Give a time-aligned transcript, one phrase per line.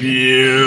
[0.00, 0.64] Bienvenue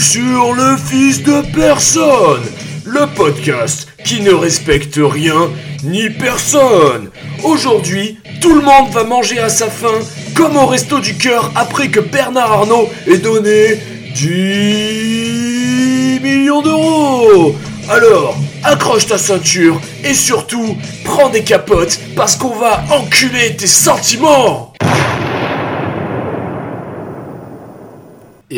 [0.00, 2.40] sur le Fils de Personne,
[2.86, 5.50] le podcast qui ne respecte rien
[5.84, 7.10] ni personne.
[7.44, 9.98] Aujourd'hui, tout le monde va manger à sa faim,
[10.34, 13.80] comme au resto du cœur après que Bernard Arnault ait donné
[14.14, 17.54] 10 millions d'euros.
[17.90, 18.34] Alors,
[18.64, 24.72] accroche ta ceinture et surtout, prends des capotes parce qu'on va enculer tes sentiments.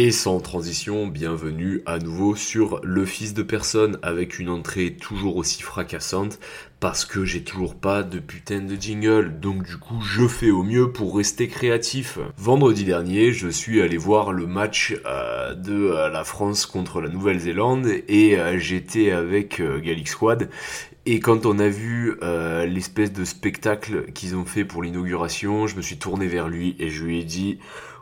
[0.01, 5.37] Et sans transition, bienvenue à nouveau sur Le Fils de Personne avec une entrée toujours
[5.37, 6.39] aussi fracassante
[6.79, 9.41] parce que j'ai toujours pas de putain de jingle.
[9.41, 12.21] Donc du coup, je fais au mieux pour rester créatif.
[12.37, 17.09] Vendredi dernier, je suis allé voir le match euh, de euh, la France contre la
[17.09, 20.49] Nouvelle-Zélande et euh, j'étais avec Galix Squad
[21.07, 22.19] et quand on a vu
[22.67, 26.91] l'espèce de spectacle qu'ils ont fait pour l'inauguration, je me suis tourné vers lui et
[26.91, 27.59] je lui ai dit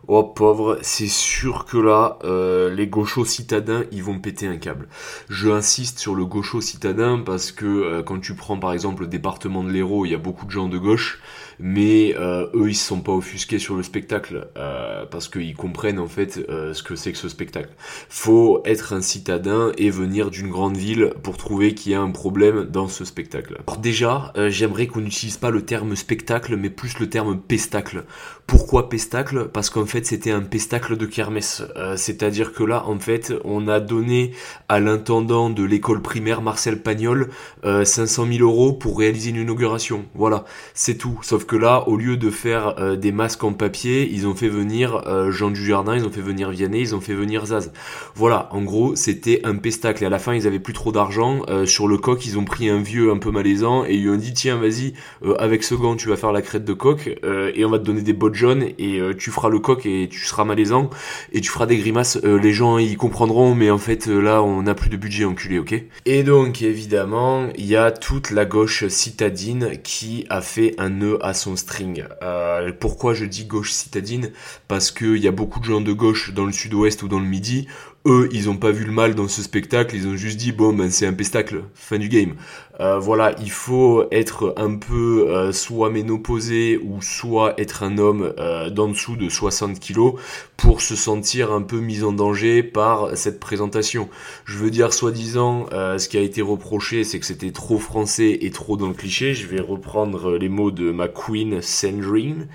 [0.08, 4.88] Oh pauvre, c'est sûr que là, euh, les gauchos citadins, ils vont péter un câble.
[5.28, 9.08] Je insiste sur le gaucho citadin parce que euh, quand tu prends par exemple le
[9.08, 11.20] département de l'Hérault, il y a beaucoup de gens de gauche
[11.58, 15.98] mais euh, eux ils se sont pas offusqués sur le spectacle euh, parce qu'ils comprennent
[15.98, 17.70] en fait euh, ce que c'est que ce spectacle.
[18.08, 22.10] Faut être un citadin et venir d'une grande ville pour trouver qu'il y a un
[22.10, 23.58] problème dans ce spectacle.
[23.66, 28.04] Alors déjà, j'aimerais qu'on n'utilise pas le terme spectacle mais plus le terme pestacle.
[28.46, 29.48] Pourquoi pestacle?
[29.52, 31.62] Parce qu'en fait c'était un pestacle de kermesse.
[31.96, 34.32] C'est-à-dire que là en fait on a donné
[34.68, 37.30] à l'intendant de l'école primaire Marcel Pagnol
[37.64, 40.04] 500 000 euros pour réaliser une inauguration.
[40.14, 41.18] Voilà, c'est tout.
[41.46, 45.02] Que là, au lieu de faire euh, des masques en papier, ils ont fait venir
[45.06, 47.72] euh, Jean Dujardin, ils ont fait venir Vianney, ils ont fait venir Zaz.
[48.14, 50.02] Voilà, en gros, c'était un pestacle.
[50.02, 51.42] Et à la fin, ils avaient plus trop d'argent.
[51.48, 54.10] Euh, sur le coq, ils ont pris un vieux un peu malaisant et ils lui
[54.10, 54.94] ont dit tiens, vas-y,
[55.38, 58.02] avec ce gant, tu vas faire la crête de coq et on va te donner
[58.02, 60.90] des bottes jaunes et tu feras le coq et tu seras malaisant
[61.32, 62.18] et tu feras des grimaces.
[62.22, 65.74] les gens, ils comprendront, mais en fait, là, on n'a plus de budget enculé, ok?
[66.04, 71.18] Et donc, évidemment, il y a toute la gauche citadine qui a fait un nœud
[71.24, 72.04] à son string.
[72.22, 74.32] Euh, pourquoi je dis gauche citadine?
[74.66, 77.26] Parce qu'il y a beaucoup de gens de gauche dans le sud-ouest ou dans le
[77.26, 77.68] midi
[78.06, 80.72] eux, ils ont pas vu le mal dans ce spectacle, ils ont juste dit bon
[80.72, 82.34] ben c'est un pestacle, fin du game.
[82.78, 88.32] Euh, voilà, il faut être un peu euh, soit ménopausé ou soit être un homme
[88.38, 90.14] euh, d'en dessous de 60 kilos
[90.56, 94.08] pour se sentir un peu mis en danger par cette présentation.
[94.44, 98.50] Je veux dire, soi-disant, ce qui a été reproché, c'est que c'était trop français et
[98.50, 99.34] trop dans le cliché.
[99.34, 102.48] Je vais reprendre les mots de ma queen Sandrine.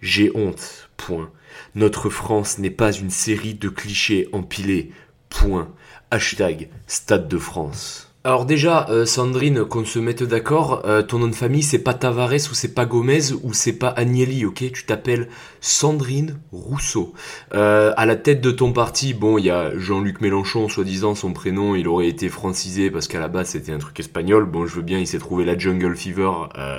[0.00, 0.88] J'ai honte.
[0.96, 1.30] Point.
[1.74, 4.92] Notre France n'est pas une série de clichés empilés.
[5.30, 5.68] Point.
[6.10, 8.12] Hashtag Stade de France.
[8.24, 11.92] Alors déjà, euh, Sandrine, qu'on se mette d'accord, euh, ton nom de famille c'est pas
[11.92, 14.70] Tavares ou c'est pas Gomez ou c'est pas Agnelli, ok?
[14.72, 15.28] Tu t'appelles
[15.60, 17.14] Sandrine Rousseau.
[17.52, 21.32] Euh, à la tête de ton parti, bon, il y a Jean-Luc Mélenchon, soi-disant son
[21.32, 24.44] prénom, il aurait été francisé parce qu'à la base c'était un truc espagnol.
[24.44, 26.30] Bon, je veux bien, il s'est trouvé la Jungle Fever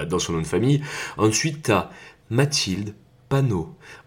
[0.08, 0.81] dans son nom de famille.
[1.18, 1.90] Ensuite, t'as
[2.30, 2.94] Mathilde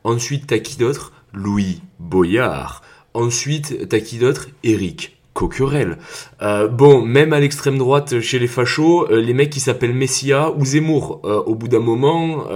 [0.04, 1.12] Ensuite, t'as qui d'autre?
[1.32, 2.82] Louis Boyard.
[3.12, 4.48] Ensuite, t'as qui d'autre?
[4.62, 5.98] Éric Coquerel.
[6.40, 10.50] Euh, bon, même à l'extrême droite, chez les fachos, euh, les mecs qui s'appellent Messia
[10.52, 12.46] ou Zemmour, euh, au bout d'un moment,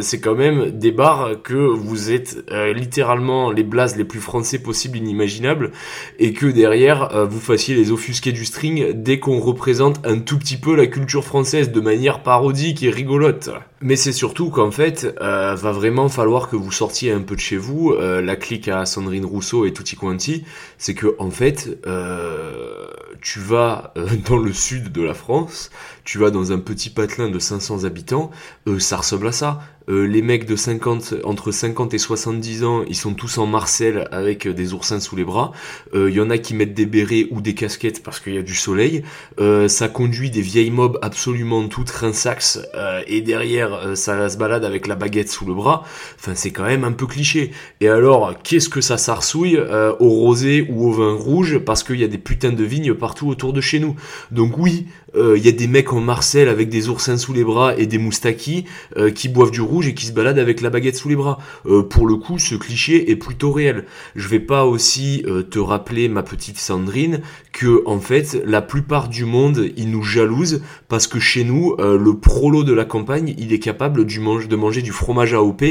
[0.00, 2.44] c'est quand même des barres que vous êtes
[2.74, 5.72] littéralement les blazes les plus français possibles, inimaginables,
[6.18, 10.58] et que derrière, vous fassiez les offusqués du string dès qu'on représente un tout petit
[10.58, 13.50] peu la culture française de manière parodique et rigolote.
[13.80, 17.56] Mais c'est surtout qu'en fait, va vraiment falloir que vous sortiez un peu de chez
[17.56, 17.94] vous.
[17.96, 20.44] la clique à Sandrine Rousseau et Tutti Quanti,
[20.78, 21.78] c'est que en fait,
[23.20, 25.70] tu vas euh, dans le sud de la France,
[26.04, 28.30] tu vas dans un petit patelin de 500 habitants,
[28.66, 29.60] euh, ça ressemble à ça.
[29.90, 34.06] Euh, les mecs de 50, entre 50 et 70 ans, ils sont tous en Marcel
[34.12, 35.52] avec des oursins sous les bras.
[35.94, 38.42] Il y en a qui mettent des bérets ou des casquettes parce qu'il y a
[38.42, 39.02] du soleil.
[39.38, 42.60] ça conduit des vieilles mobs absolument toutes rinsax
[43.06, 45.84] et derrière ça se balade avec la baguette sous le bras.
[46.18, 47.52] Enfin c'est quand même un peu cliché.
[47.80, 52.04] Et alors qu'est-ce que ça s'arsouille au rosé ou au vin rouge parce qu'il y
[52.04, 53.96] a des putains de vignes partout autour de chez nous.
[54.30, 57.74] Donc oui, il y a des mecs en Marcel avec des oursins sous les bras
[57.76, 58.66] et des moustakis
[59.14, 61.38] qui boivent du rouge et qui se balade avec la baguette sous les bras.
[61.66, 63.84] Euh, pour le coup, ce cliché est plutôt réel.
[64.14, 67.22] Je vais pas aussi euh, te rappeler, ma petite Sandrine,
[67.58, 71.98] que en fait, la plupart du monde, ils nous jalousent parce que chez nous, euh,
[71.98, 75.62] le prolo de la campagne, il est capable de manger du fromage AOP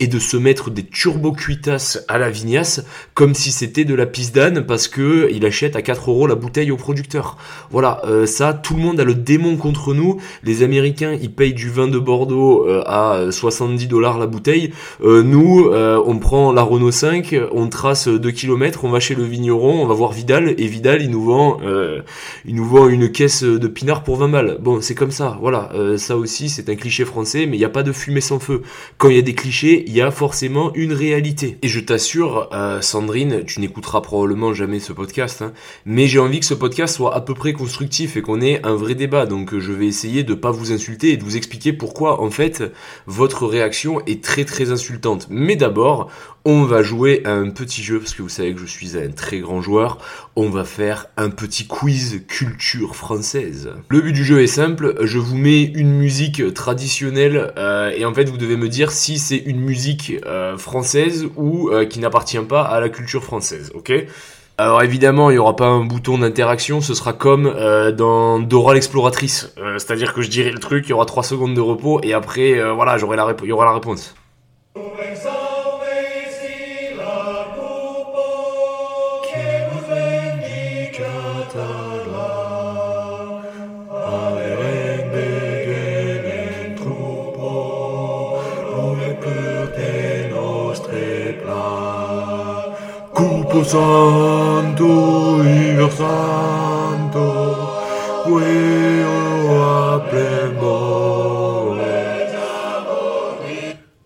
[0.00, 2.84] et de se mettre des turbo cuitas à la vignasse
[3.14, 6.34] comme si c'était de la pisse d'âne parce que il achète à 4 euros la
[6.34, 7.36] bouteille au producteur.
[7.70, 10.18] Voilà, ça, tout le monde a le démon contre nous.
[10.42, 14.72] Les Américains, ils payent du vin de Bordeaux à 60 70 dollars la bouteille.
[15.02, 19.14] Euh, nous, euh, on prend la Renault 5, on trace 2 km, on va chez
[19.14, 22.02] le vigneron, on va voir Vidal, et Vidal, il nous vend, euh,
[22.44, 24.58] il nous vend une caisse de pinard pour 20 balles.
[24.60, 25.70] Bon, c'est comme ça, voilà.
[25.98, 28.62] ça aussi, c'est un cliché français, mais il n'y a pas de fumée sans feu.
[28.98, 31.58] Quand il y a des clichés, il y a forcément une réalité.
[31.62, 32.48] Et je t'assure,
[32.80, 35.52] Sandrine, tu n'écouteras probablement jamais ce podcast, hein,
[35.84, 38.74] mais j'ai envie que ce podcast soit à peu près constructif et qu'on ait un
[38.74, 39.26] vrai débat.
[39.26, 42.62] Donc je vais essayer de pas vous insulter et de vous expliquer pourquoi en fait
[43.06, 45.26] votre réaction est très très insultante.
[45.30, 46.10] Mais d'abord,
[46.46, 49.10] on va jouer à un petit jeu parce que vous savez que je suis un
[49.10, 49.98] très grand joueur.
[50.36, 53.72] On va faire un petit quiz culture française.
[53.88, 58.14] Le but du jeu est simple, je vous mets une musique traditionnelle euh, et en
[58.14, 62.38] fait vous devez me dire si c'est une musique euh, française ou euh, qui n'appartient
[62.38, 63.92] pas à la culture française, ok?
[64.56, 67.52] Alors évidemment, il n'y aura pas un bouton d'interaction, ce sera comme
[67.94, 69.52] dans Dora l'exploratrice.
[69.76, 72.72] C'est-à-dire que je dirai le truc, il y aura 3 secondes de repos, et après,
[72.72, 74.14] voilà, j'aurai il y aura la réponse.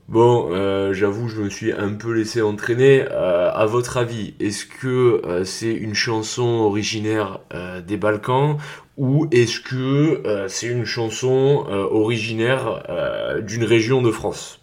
[0.09, 3.05] Bon, euh, j'avoue, je me suis un peu laissé entraîner.
[3.11, 7.41] Euh, à votre avis, est-ce que euh, c'est une chanson originaire
[7.87, 8.57] des Balkans
[8.97, 12.83] ou est-ce que c'est une chanson originaire
[13.43, 14.60] d'une région de France?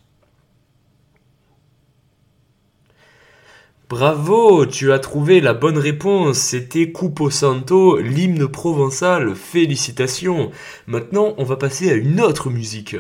[3.90, 6.40] Bravo, tu as trouvé la bonne réponse.
[6.40, 9.34] C'était Cupo Santo, l'hymne provençal.
[9.34, 10.52] Félicitations.
[10.88, 12.98] Maintenant, on va passer à une autre musique.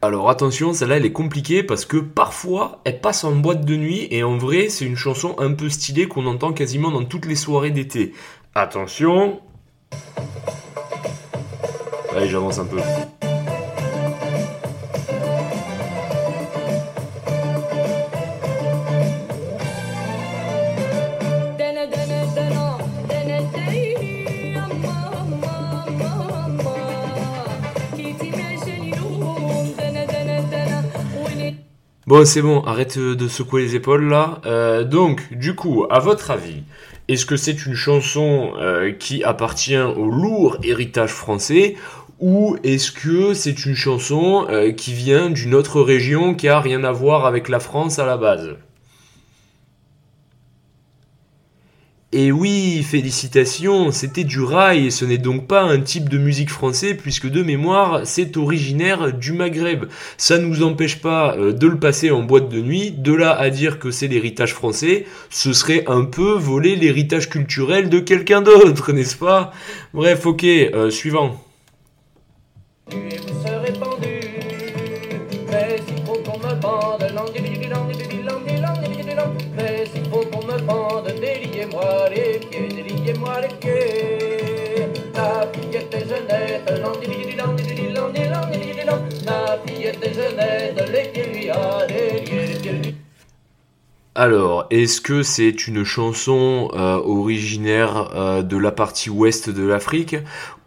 [0.00, 4.08] Alors attention, celle-là elle est compliquée parce que parfois elle passe en boîte de nuit
[4.10, 7.36] et en vrai c'est une chanson un peu stylée qu'on entend quasiment dans toutes les
[7.36, 8.12] soirées d'été.
[8.56, 9.40] Attention.
[12.16, 12.78] Allez, j'avance un peu.
[32.12, 34.42] Bon, c'est bon, arrête de secouer les épaules là.
[34.44, 36.62] Euh, donc, du coup, à votre avis,
[37.08, 41.74] est-ce que c'est une chanson euh, qui appartient au lourd héritage français
[42.20, 46.84] ou est-ce que c'est une chanson euh, qui vient d'une autre région qui a rien
[46.84, 48.56] à voir avec la France à la base?
[52.14, 56.50] Et oui, félicitations, c'était du rail et ce n'est donc pas un type de musique
[56.50, 59.86] français puisque de mémoire c'est originaire du Maghreb.
[60.18, 63.32] Ça ne nous empêche pas euh, de le passer en boîte de nuit, de là
[63.32, 68.42] à dire que c'est l'héritage français, ce serait un peu voler l'héritage culturel de quelqu'un
[68.42, 69.50] d'autre, n'est-ce pas?
[69.94, 71.40] Bref, ok, euh, suivant.
[94.14, 100.16] Alors, est-ce que c'est une chanson euh, originaire euh, de la partie ouest de l'Afrique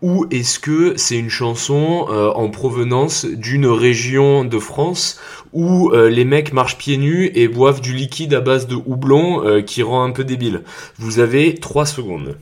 [0.02, 5.20] ou est-ce que c'est une chanson euh, en provenance d'une région de France
[5.54, 9.84] où les mecs marchent pieds nus et boivent du liquide à base de houblon qui
[9.84, 10.64] rend un peu débile?
[10.98, 12.36] Vous avez 3 secondes.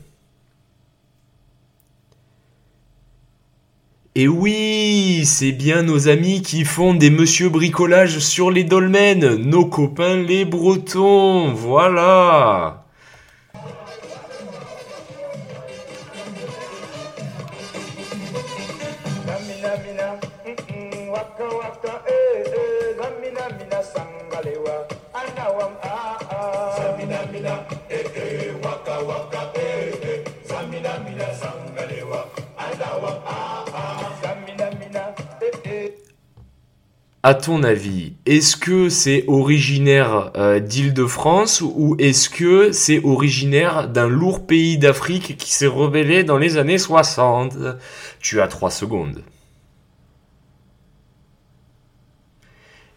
[4.15, 9.65] Et oui, c'est bien nos amis qui font des monsieur bricolage sur les dolmens, nos
[9.65, 12.83] copains les bretons, voilà.
[37.25, 44.09] À ton avis, est-ce que c'est originaire euh, d'Île-de-France ou est-ce que c'est originaire d'un
[44.09, 47.53] lourd pays d'Afrique qui s'est rebellé dans les années 60
[48.19, 49.23] Tu as 3 secondes.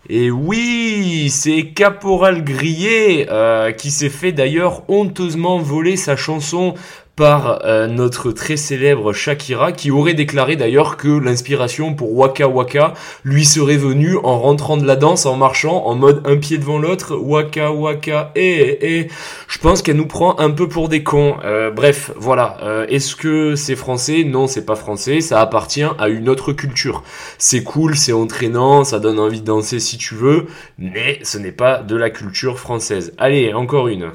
[0.08, 6.74] Et oui, c'est Caporal Grillé euh, qui s'est fait d'ailleurs honteusement voler sa chanson
[7.16, 12.92] par euh, notre très célèbre Shakira, qui aurait déclaré d'ailleurs que l'inspiration pour Waka Waka
[13.24, 16.78] lui serait venue en rentrant de la danse, en marchant en mode un pied devant
[16.78, 19.08] l'autre, Waka Waka, et, et
[19.48, 21.36] je pense qu'elle nous prend un peu pour des cons.
[21.42, 22.58] Euh, bref, voilà.
[22.62, 24.22] Euh, est-ce que c'est français?
[24.24, 25.22] Non, c'est pas français.
[25.22, 27.02] Ça appartient à une autre culture.
[27.38, 31.50] C'est cool, c'est entraînant, ça donne envie de danser si tu veux, mais ce n'est
[31.52, 33.14] pas de la culture française.
[33.16, 34.10] Allez, encore une.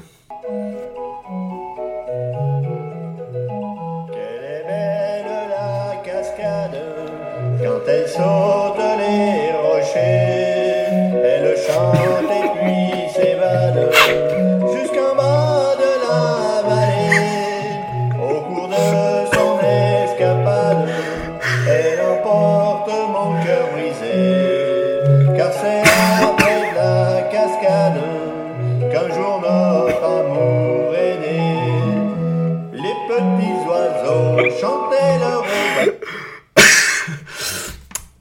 [7.88, 12.31] Elle saute les rochers, elle chante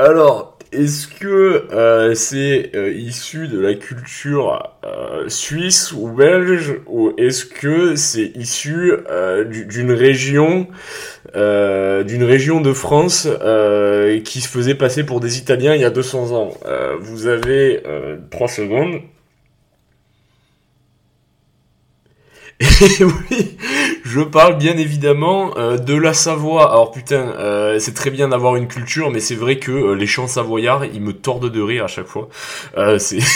[0.03, 7.13] Alors, est-ce que euh, c'est euh, issu de la culture euh, suisse ou belge ou
[7.20, 8.93] est-ce que c'est issu
[9.46, 10.67] d'une région
[11.36, 13.27] d'une région de France
[14.25, 16.50] qui se faisait passer pour des Italiens il y a 200 ans?
[17.00, 17.84] Vous avez
[18.31, 19.01] 3 secondes.
[22.60, 23.58] Et oui,
[24.03, 26.70] je parle bien évidemment euh, de la Savoie.
[26.72, 30.08] Alors putain, euh, c'est très bien d'avoir une culture, mais c'est vrai que euh, les
[30.08, 32.29] chants savoyards, ils me tordent de rire à chaque fois.
[32.98, 33.20] c'est...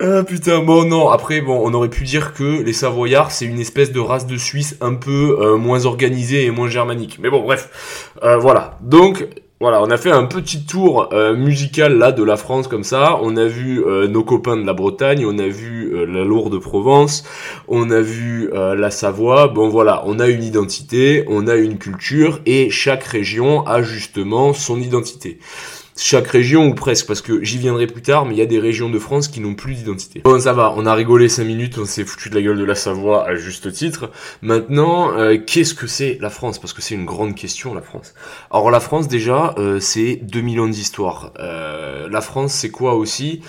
[0.00, 3.58] Ah putain, bon non, après bon, on aurait pu dire que les Savoyards c'est une
[3.58, 7.18] espèce de race de Suisse un peu moins organisée et moins germanique.
[7.20, 8.76] Mais bon bref, voilà.
[8.82, 9.26] Donc
[9.64, 13.18] voilà, on a fait un petit tour euh, musical là de la France comme ça.
[13.22, 16.58] On a vu euh, nos copains de la Bretagne, on a vu euh, la Lourde
[16.58, 17.24] Provence,
[17.66, 19.48] on a vu la Savoie.
[19.48, 24.52] Bon voilà, on a une identité, on a une culture et chaque région a justement
[24.52, 25.38] son identité
[25.96, 28.58] chaque région ou presque parce que j'y viendrai plus tard mais il y a des
[28.58, 30.22] régions de France qui n'ont plus d'identité.
[30.24, 32.64] Bon ça va, on a rigolé 5 minutes, on s'est foutu de la gueule de
[32.64, 34.10] la Savoie à juste titre.
[34.42, 36.58] Maintenant, euh, qu'est-ce que c'est la France?
[36.58, 38.14] Parce que c'est une grande question la France.
[38.50, 41.32] Alors la France déjà, euh, c'est 2000 ans d'histoire.
[41.38, 43.42] Euh, la France c'est quoi aussi?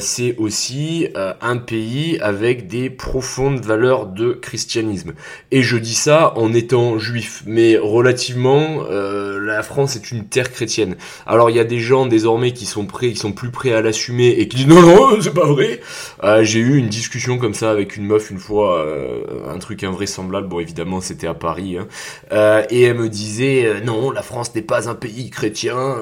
[0.00, 5.12] C'est aussi un pays avec des profondes valeurs de christianisme.
[5.50, 10.96] Et je dis ça en étant juif, mais relativement, la France est une terre chrétienne.
[11.26, 13.82] Alors il y a des gens désormais qui sont prêts, qui sont plus prêts à
[13.82, 15.80] l'assumer et qui disent non non c'est pas vrai.
[16.22, 19.84] Euh, j'ai eu une discussion comme ça avec une meuf une fois, euh, un truc
[19.84, 20.48] invraisemblable.
[20.48, 21.88] Bon évidemment c'était à Paris hein.
[22.32, 25.96] euh, et elle me disait non la France n'est pas un pays chrétien.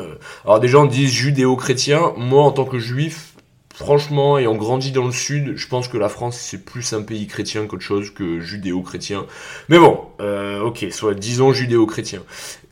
[0.44, 2.12] Alors des gens disent judéo-chrétien.
[2.16, 3.35] Moi en tant que juif
[3.76, 7.26] franchement, ayant grandi dans le sud, je pense que la France c'est plus un pays
[7.26, 9.26] chrétien qu'autre chose que judéo-chrétien.
[9.68, 12.22] Mais bon, euh, ok, soit disons judéo-chrétien.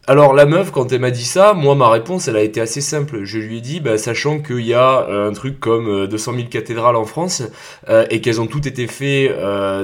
[0.06, 2.82] Alors la meuf, quand elle m'a dit ça, moi ma réponse, elle a été assez
[2.82, 3.24] simple.
[3.24, 6.36] Je lui ai dit, bah, sachant qu'il y a euh, un truc comme 200 euh,
[6.36, 7.42] 000 cathédrales en France
[7.88, 9.34] euh, et qu'elles ont toutes été faites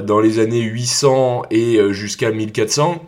[0.05, 3.03] dans les années 800 et jusqu'à 1400,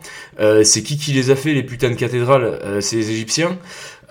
[0.64, 2.80] c'est qui qui les a fait les putains de cathédrales?
[2.80, 3.58] C'est les Égyptiens.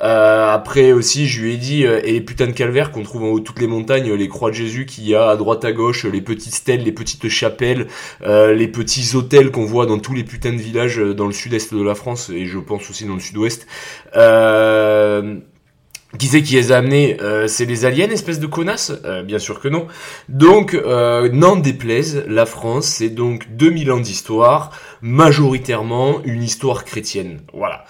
[0.03, 3.23] Euh, après aussi, je lui ai dit, euh, et les putains de calvaires qu'on trouve
[3.23, 5.63] en haut de toutes les montagnes, les croix de Jésus qu'il y a à droite
[5.63, 7.87] à gauche, les petites stèles, les petites chapelles,
[8.23, 11.73] euh, les petits hôtels qu'on voit dans tous les putains de villages dans le sud-est
[11.73, 13.65] de la France, et je pense aussi dans le sud-ouest.
[16.19, 17.17] Qui c'est qui les a amenés
[17.47, 18.91] C'est les aliens, espèce de connasses
[19.25, 19.87] Bien sûr que non.
[20.29, 24.71] Donc, n'en déplaise, la France, c'est donc 2000 ans d'histoire,
[25.03, 27.41] majoritairement une histoire chrétienne.
[27.53, 27.83] Voilà.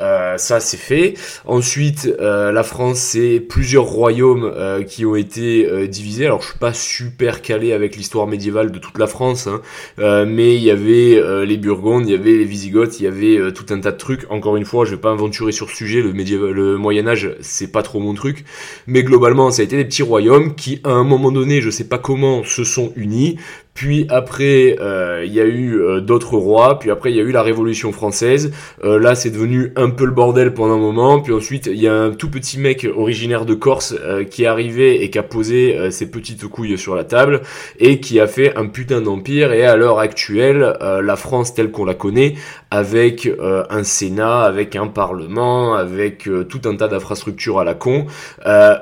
[0.00, 1.14] Euh, ça c'est fait.
[1.44, 6.26] Ensuite, euh, la France, c'est plusieurs royaumes euh, qui ont été divisés.
[6.26, 9.60] Alors je suis pas super calé avec l'histoire médiévale de toute la France, hein,
[9.98, 13.66] mais il y avait les Burgondes, il y avait les Visigoths, il y avait tout
[13.70, 14.30] un tas de trucs.
[14.30, 16.00] Encore une fois, je vais pas aventurer sur ce sujet.
[16.00, 16.12] Le,
[16.52, 18.44] le Moyen Âge, c'est pas trop mon truc,
[18.86, 21.88] mais globalement, ça a été des petits royaumes qui, à un moment donné, je sais
[21.88, 23.36] pas comment, se sont unis
[23.80, 26.78] puis après, euh, il y a eu euh, d'autres rois.
[26.78, 28.52] Puis après, il y a eu la Révolution française.
[28.84, 31.20] Euh, là, c'est devenu un peu le bordel pendant un moment.
[31.20, 33.96] Puis ensuite, il y a un tout petit mec originaire de Corse
[34.30, 37.40] qui est arrivé et qui a posé ses petites couilles sur la table
[37.78, 39.54] et qui a fait un putain d'empire.
[39.54, 42.34] Et à l'heure actuelle, la France telle qu'on la connaît,
[42.70, 48.06] avec un Sénat, avec un Parlement, avec tout un tas d'infrastructures à la con.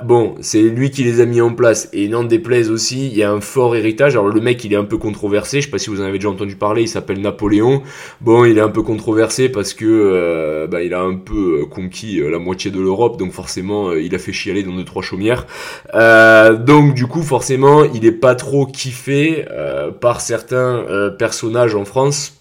[0.03, 1.89] bon, c'est lui qui les a mis en place.
[1.93, 4.15] Et n'en déplaise aussi, il y a un fort héritage.
[4.15, 5.61] Alors le mec, il est un controversé.
[5.61, 6.83] Je sais pas si vous en avez déjà entendu parler.
[6.83, 7.83] Il s'appelle Napoléon.
[8.21, 12.21] Bon, il est un peu controversé parce que euh, bah, il a un peu conquis
[12.21, 15.47] la moitié de l'Europe, donc forcément, il a fait chialer dans deux trois chaumières.
[15.95, 19.45] donc du coup, forcément, il est pas trop kiffé
[20.01, 20.85] par certains
[21.19, 22.38] personnages en France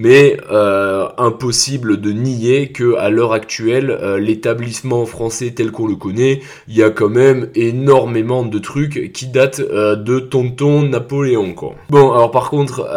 [0.00, 5.94] mais euh, impossible de nier que à l'heure actuelle, euh, l'établissement français tel qu'on le
[5.94, 11.52] connaît, il y a quand même énormément de trucs qui datent euh, de tonton Napoléon
[11.52, 11.74] quoi.
[11.90, 12.88] Bon, alors par contre,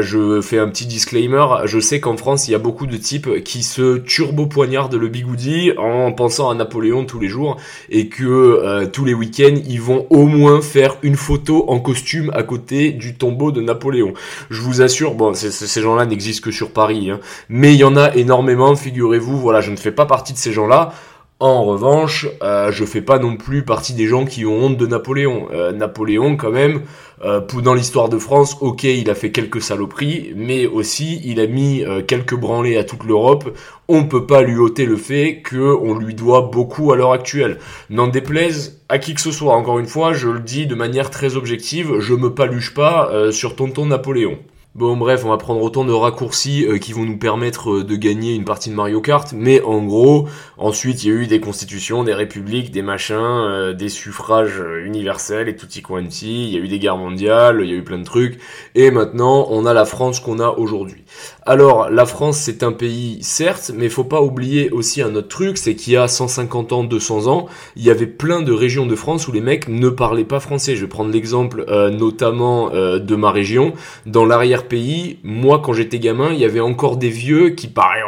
[0.00, 3.44] je fais un petit disclaimer, je sais qu'en France, il y a beaucoup de types
[3.44, 7.58] qui se turbo poignardent le bigoudi en pensant à Napoléon tous les jours
[7.90, 12.42] et que tous les week-ends, ils vont au moins faire une photo en costume à
[12.42, 14.14] côté du tombeau de Napoléon.
[14.48, 17.20] Je vous assure, bon, ces gens-là n'existent que sur Paris, hein.
[17.48, 20.52] mais il y en a énormément, figurez-vous, voilà, je ne fais pas partie de ces
[20.52, 20.92] gens-là.
[21.40, 24.88] En revanche, euh, je fais pas non plus partie des gens qui ont honte de
[24.88, 25.46] Napoléon.
[25.52, 26.82] Euh, Napoléon, quand même,
[27.24, 31.46] euh, dans l'histoire de France, ok, il a fait quelques saloperies, mais aussi il a
[31.46, 33.56] mis quelques branlées à toute l'Europe.
[33.86, 37.58] On peut pas lui ôter le fait qu'on lui doit beaucoup à l'heure actuelle.
[37.88, 39.54] N'en déplaise à qui que ce soit.
[39.54, 43.54] Encore une fois, je le dis de manière très objective, je me paluche pas sur
[43.54, 44.38] tonton Napoléon.
[44.78, 47.96] Bon bref, on va prendre autant de raccourcis euh, qui vont nous permettre euh, de
[47.96, 51.40] gagner une partie de Mario Kart, mais en gros, ensuite il y a eu des
[51.40, 56.60] constitutions, des républiques, des machins, euh, des suffrages universels et tutti quanti, il y a
[56.60, 58.38] eu des guerres mondiales, il y a eu plein de trucs,
[58.76, 61.02] et maintenant on a la France qu'on a aujourd'hui.
[61.48, 65.56] Alors la France c'est un pays certes, mais faut pas oublier aussi un autre truc,
[65.56, 68.94] c'est qu'il y a 150 ans, 200 ans, il y avait plein de régions de
[68.94, 70.76] France où les mecs ne parlaient pas français.
[70.76, 73.72] Je vais prendre l'exemple notamment de ma région,
[74.04, 78.02] dans l'arrière pays, moi quand j'étais gamin, il y avait encore des vieux qui parlaient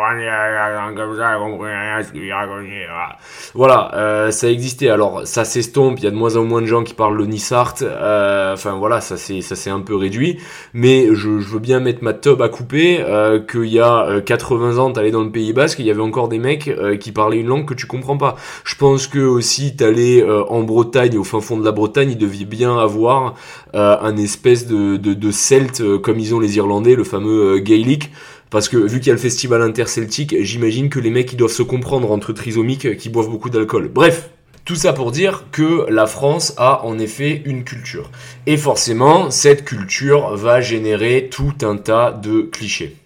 [3.54, 4.88] voilà, euh, ça existait.
[4.88, 7.26] Alors ça s'estompe, il y a de moins en moins de gens qui parlent le
[7.26, 7.76] Nissart.
[7.82, 10.38] Euh, enfin voilà, ça s'est un peu réduit.
[10.74, 14.78] Mais je, je, veux bien mettre ma tub à couper euh, qu'il y a 80
[14.78, 16.70] ans, t'allais dans le Pays Basque, il y avait encore des mecs
[17.00, 18.36] qui parlaient une langue que tu comprends pas.
[18.64, 22.44] Je pense que aussi t'allais en Bretagne, au fin fond de la Bretagne, il devait
[22.44, 23.34] bien avoir
[23.74, 28.10] un espèce de, de, celte comme ils ont les Irlandais, le fameux Gaelic.
[28.50, 31.52] Parce que vu qu'il y a le festival interceltique, j'imagine que les mecs ils doivent
[31.52, 33.88] se comprendre entre trisomiques qui boivent beaucoup d'alcool.
[33.88, 34.30] Bref,
[34.64, 38.10] tout ça pour dire que la France a en effet une culture.
[38.46, 42.96] Et forcément, cette culture va générer tout un tas de clichés.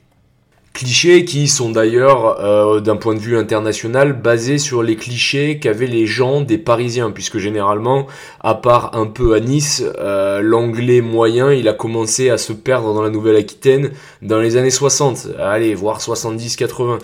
[0.75, 5.87] Clichés qui sont d'ailleurs, euh, d'un point de vue international, basés sur les clichés qu'avaient
[5.87, 8.09] les gens des Parisiens, puisque généralement,
[8.41, 12.93] à part un peu à Nice, euh, l'anglais moyen, il a commencé à se perdre
[12.93, 16.99] dans la Nouvelle-Aquitaine dans les années 60, allez, voire 70-80.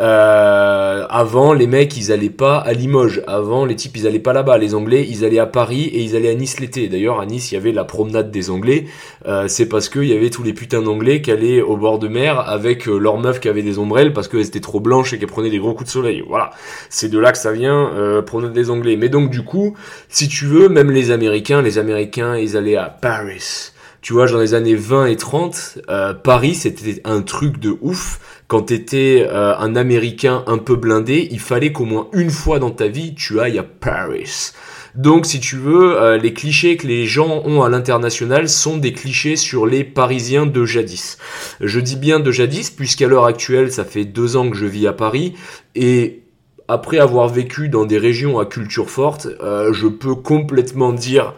[0.00, 3.22] Euh, avant, les mecs, ils allaient pas à Limoges.
[3.26, 4.58] Avant, les types, ils allaient pas là-bas.
[4.58, 6.88] Les Anglais, ils allaient à Paris et ils allaient à Nice l'été.
[6.88, 8.86] D'ailleurs, à Nice, il y avait la promenade des Anglais.
[9.26, 12.08] Euh, c'est parce qu'il y avait tous les putains d'Anglais qui allaient au bord de
[12.08, 15.28] mer avec euh, leurs qui avaient des ombrelles parce qu'elles étaient trop blanches et qu'elles
[15.28, 16.22] prenaient des gros coups de soleil.
[16.26, 16.50] Voilà.
[16.88, 18.96] C'est de là que ça vient, euh, promenade des Anglais.
[18.96, 19.76] Mais donc, du coup,
[20.08, 23.72] si tu veux, même les Américains, les Américains, ils allaient à Paris.
[24.02, 28.20] Tu vois, dans les années 20 et 30, euh, Paris, c'était un truc de ouf
[28.48, 32.70] quand t'étais euh, un Américain un peu blindé, il fallait qu'au moins une fois dans
[32.70, 34.52] ta vie, tu ailles à Paris.
[34.96, 38.94] Donc, si tu veux, euh, les clichés que les gens ont à l'international sont des
[38.94, 41.18] clichés sur les Parisiens de jadis.
[41.60, 44.86] Je dis bien de jadis, puisqu'à l'heure actuelle, ça fait deux ans que je vis
[44.86, 45.34] à Paris,
[45.74, 46.22] et
[46.66, 51.34] après avoir vécu dans des régions à culture forte, euh, je peux complètement dire,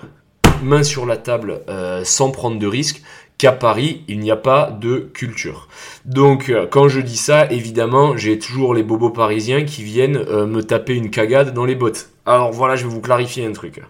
[0.62, 1.61] main sur la table,
[2.05, 3.03] sans prendre de risques,
[3.38, 5.68] qu'à Paris, il n'y a pas de culture.
[6.05, 10.46] Donc euh, quand je dis ça, évidemment, j'ai toujours les bobos parisiens qui viennent euh,
[10.46, 12.11] me taper une cagade dans les bottes.
[12.27, 13.81] Alors voilà, je vais vous clarifier un truc.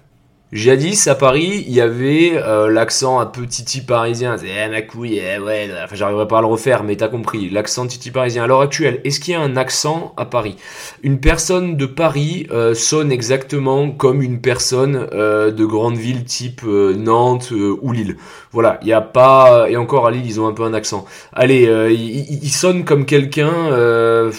[0.50, 4.38] Jadis, à Paris, il y avait euh, l'accent un peu titi parisien.
[4.38, 7.50] C'est eh, ma couille, eh, ouais, enfin j'arriverai pas à le refaire, mais t'as compris,
[7.50, 8.44] l'accent titi parisien.
[8.44, 10.56] À l'heure actuelle, est-ce qu'il y a un accent à Paris?
[11.02, 16.62] Une personne de Paris euh, sonne exactement comme une personne euh, de grande ville type
[16.64, 18.16] Nantes ou Lille.
[18.50, 19.68] Voilà, il n'y a pas...
[19.68, 21.04] Et encore à Lille, ils ont un peu un accent.
[21.34, 24.30] Allez, il, il sonne comme quelqu'un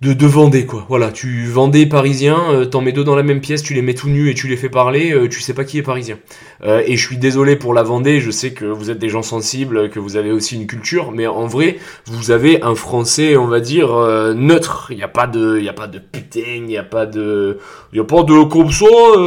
[0.00, 0.84] de, de Vendée quoi.
[0.88, 3.94] Voilà, tu Vendée parisien, euh, t'en mets deux dans la même pièce, tu les mets
[3.94, 6.18] tout nus et tu les fais parler, euh, tu sais pas qui est parisien.
[6.62, 9.22] Euh, et je suis désolé pour la Vendée, je sais que vous êtes des gens
[9.22, 13.46] sensibles, que vous avez aussi une culture, mais en vrai, vous avez un français, on
[13.46, 13.88] va dire
[14.34, 14.88] neutre.
[14.90, 17.06] Il y a pas de, il y a pas de putain, il y a pas
[17.06, 17.58] de,
[17.92, 18.86] il a pas de comme ça.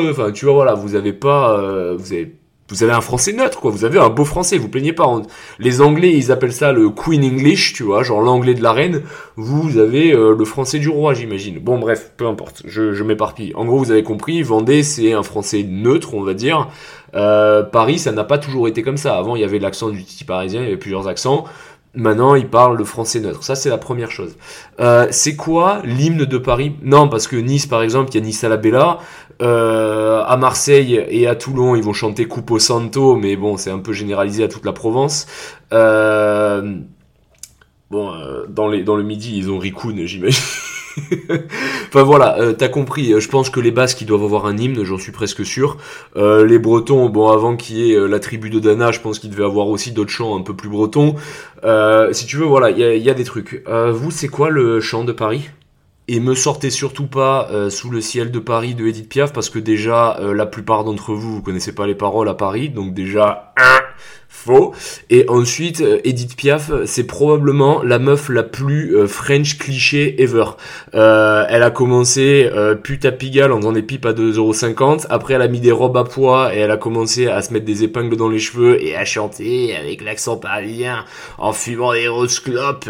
[0.10, 2.36] Enfin, tu vois, voilà, vous avez pas, vous avez
[2.69, 3.71] vous avez un français neutre, quoi.
[3.71, 5.08] Vous avez un beau français, vous plaignez pas.
[5.60, 9.03] Les Anglais, ils appellent ça le Queen English, tu vois, genre l'anglais de la reine.
[9.38, 11.60] Vous avez euh, le français du roi, j'imagine.
[11.60, 13.53] Bon, bref, peu importe, je, m'éparpille.
[13.56, 16.67] En gros, vous avez compris, Vendée, c'est un français neutre, on va dire.
[17.15, 19.17] Euh, Paris, ça n'a pas toujours été comme ça.
[19.17, 21.45] Avant, il y avait l'accent du titi parisien, il y avait plusieurs accents.
[21.97, 23.43] Maintenant, il parle le français neutre.
[23.43, 24.38] Ça, c'est la première chose.
[24.79, 26.75] Euh, c'est quoi l'hymne de Paris?
[26.83, 28.99] Non, parce que Nice, par exemple, il y a Nice à la Bella.
[29.41, 33.79] Euh, à Marseille et à Toulon, ils vont chanter Coupo Santo, mais bon, c'est un
[33.79, 35.27] peu généralisé à toute la Provence.
[35.73, 36.77] Euh,
[37.89, 40.41] bon, euh, dans, les, dans le midi, ils ont Rikun, j'imagine.
[41.88, 43.19] enfin voilà, euh, t'as compris.
[43.19, 45.77] Je pense que les Basques doivent avoir un hymne, j'en suis presque sûr.
[46.15, 49.19] Euh, les Bretons, bon avant qu'il y ait euh, la tribu de Dana, je pense
[49.19, 51.15] qu'ils devaient avoir aussi d'autres chants un peu plus bretons.
[52.12, 53.63] si tu veux, voilà, il y a, des trucs.
[53.67, 55.49] vous, c'est quoi le chant de Paris?
[56.10, 59.60] Et me sortez surtout pas sous le ciel de Paris de Edith Piaf parce que
[59.60, 63.53] déjà la plupart d'entre vous vous connaissez pas les paroles à Paris donc déjà
[64.29, 64.73] Faux.
[65.09, 70.45] Et ensuite, euh, Edith Piaf, c'est probablement la meuf la plus euh, French cliché ever.
[70.95, 75.05] Euh, elle a commencé euh, pute à Pigalle en faisant des pipes à 2,50€.
[75.09, 77.65] Après, elle a mis des robes à poids et elle a commencé à se mettre
[77.65, 81.05] des épingles dans les cheveux et à chanter avec l'accent parisien
[81.37, 82.89] en fumant des rose clopes.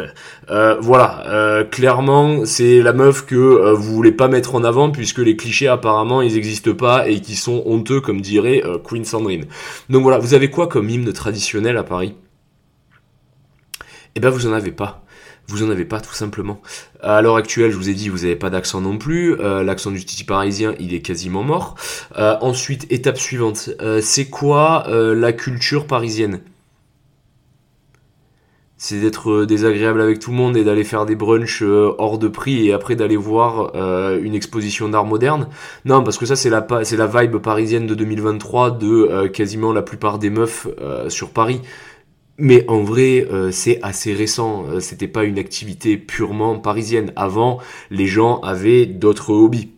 [0.50, 1.66] voilà.
[1.72, 6.22] clairement, c'est la meuf que vous voulez pas mettre en avant puisque les clichés apparemment
[6.22, 9.46] ils existent pas et qui sont honteux comme dirait Queen Sandrine.
[9.90, 12.16] Donc voilà, vous avez quoi comme hymne traditionnel à Paris
[14.16, 15.04] Eh ben vous en avez pas.
[15.50, 16.62] Vous en avez pas tout simplement.
[17.02, 19.40] À l'heure actuelle, je vous ai dit, vous n'avez pas d'accent non plus.
[19.40, 21.76] Euh, l'accent du titi parisien, il est quasiment mort.
[22.18, 23.70] Euh, ensuite, étape suivante.
[23.82, 26.42] Euh, c'est quoi la culture parisienne?
[28.78, 32.20] C'est d'être euh, désagréable avec tout le monde et d'aller faire des brunchs euh, hors
[32.20, 35.48] de prix et après d'aller voir euh, une exposition d'art moderne.
[35.86, 39.82] Non, parce que ça c'est la c'est la vibe parisienne de 2023 de quasiment la
[39.82, 40.68] plupart des meufs
[41.10, 41.62] sur Paris.
[42.38, 44.66] Mais en vrai, c'est assez récent.
[44.80, 47.12] C'était pas une activité purement parisienne.
[47.16, 47.60] Avant,
[47.90, 49.72] les gens avaient d'autres hobbies.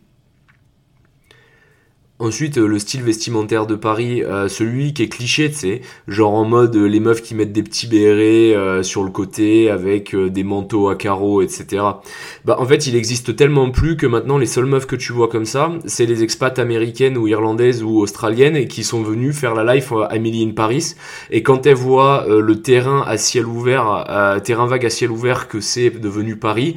[2.21, 6.33] Ensuite, euh, le style vestimentaire de Paris, euh, celui qui est cliché, tu sais, genre
[6.33, 10.43] en mode euh, les meufs qui mettent des petits bérets sur le côté avec des
[10.43, 11.83] manteaux à carreaux, etc.
[12.43, 15.29] Bah en fait, il existe tellement plus que maintenant les seules meufs que tu vois
[15.29, 19.55] comme ça, c'est les expats américaines ou irlandaises ou australiennes et qui sont venues faire
[19.55, 20.95] la life à Emily in Paris.
[21.31, 25.61] Et quand elles voient le terrain à ciel ouvert, terrain vague à ciel ouvert que
[25.61, 26.75] c'est devenu Paris,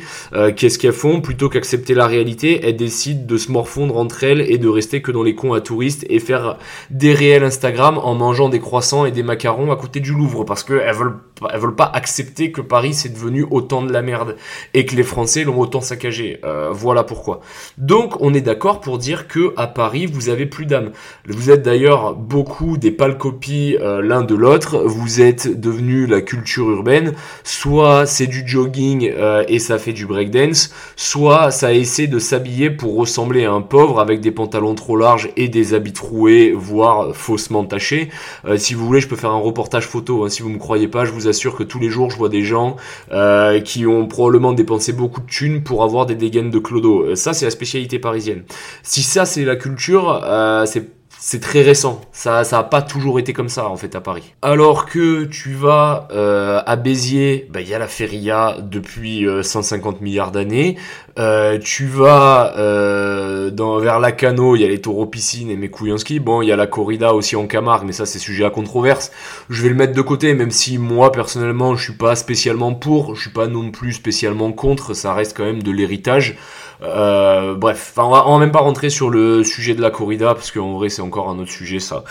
[0.56, 1.20] qu'est-ce qu'elles font?
[1.20, 5.10] Plutôt qu'accepter la réalité, elles décident de se morfondre entre elles et de rester que
[5.10, 6.58] dans les cons à touristes et faire
[6.90, 10.64] des réels Instagram en mangeant des croissants et des macarons à côté du Louvre parce
[10.64, 11.16] qu'elles veulent,
[11.52, 14.36] elles veulent pas accepter que Paris c'est devenu autant de la merde
[14.74, 16.40] et que les Français l'ont autant saccagé.
[16.44, 17.40] Euh, voilà pourquoi.
[17.78, 20.92] Donc on est d'accord pour dire que à Paris vous avez plus d'âme.
[21.28, 24.78] Vous êtes d'ailleurs beaucoup des pâles copies euh, l'un de l'autre.
[24.84, 27.14] Vous êtes devenu la culture urbaine.
[27.44, 32.70] Soit c'est du jogging euh, et ça fait du breakdance, soit ça essaie de s'habiller
[32.70, 37.14] pour ressembler à un pauvre avec des pantalons trop larges et des habits troués, voire
[37.14, 38.10] faussement tachés.
[38.44, 40.24] Euh, si vous voulez, je peux faire un reportage photo.
[40.24, 40.28] Hein.
[40.28, 42.42] Si vous me croyez pas, je vous assure que tous les jours, je vois des
[42.42, 42.76] gens
[43.12, 47.02] euh, qui ont probablement dépensé beaucoup de thunes pour avoir des dégaines de clodo.
[47.02, 48.44] Euh, ça, c'est la spécialité parisienne.
[48.82, 50.22] Si ça, c'est la culture,
[50.66, 50.88] c'est
[51.24, 52.00] c'est très récent.
[52.10, 54.34] Ça, ça a pas toujours été comme ça en fait à Paris.
[54.42, 59.94] Alors que tu vas euh, à Béziers, bah, il y a la feria depuis 150
[59.94, 60.76] euh, milliards d'années.
[61.20, 65.56] Euh, tu vas euh, dans, vers la Cano, il y a les taureaux piscines et
[65.56, 65.70] mes.
[66.18, 69.12] Bon, il y a la corrida aussi en Camargue, mais ça c'est sujet à controverse.
[69.48, 73.14] Je vais le mettre de côté, même si moi personnellement je suis pas spécialement pour,
[73.14, 74.94] je suis pas non plus spécialement contre.
[74.94, 76.36] Ça reste quand même de l'héritage.
[76.82, 80.34] Euh, bref, on va, on va même pas rentrer sur le sujet de la corrida
[80.34, 82.04] parce qu'en vrai c'est encore un autre sujet ça.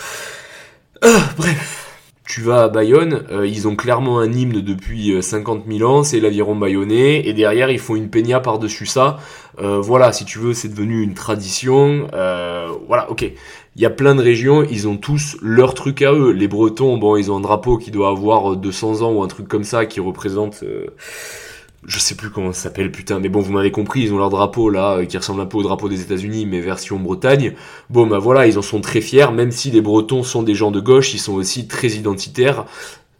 [1.04, 1.88] Euh, bref.
[2.24, 6.20] Tu vas à Bayonne, euh, ils ont clairement un hymne depuis 50 000 ans, c'est
[6.20, 9.18] l'aviron bayonnais, et derrière ils font une peña par-dessus ça.
[9.58, 12.06] voilà, si tu veux, c'est devenu une tradition.
[12.86, 13.30] voilà, ok.
[13.74, 16.30] Il y a plein de régions, ils ont tous leur truc à eux.
[16.30, 19.48] Les Bretons, bon, ils ont un drapeau qui doit avoir 200 ans ou un truc
[19.48, 20.62] comme ça qui représente
[21.84, 24.30] je sais plus comment ça s'appelle, putain, mais bon, vous m'avez compris, ils ont leur
[24.30, 27.54] drapeau là, euh, qui ressemble un peu au drapeau des États-Unis, mais version Bretagne.
[27.90, 30.70] Bon, bah voilà, ils en sont très fiers, même si les Bretons sont des gens
[30.70, 32.66] de gauche, ils sont aussi très identitaires.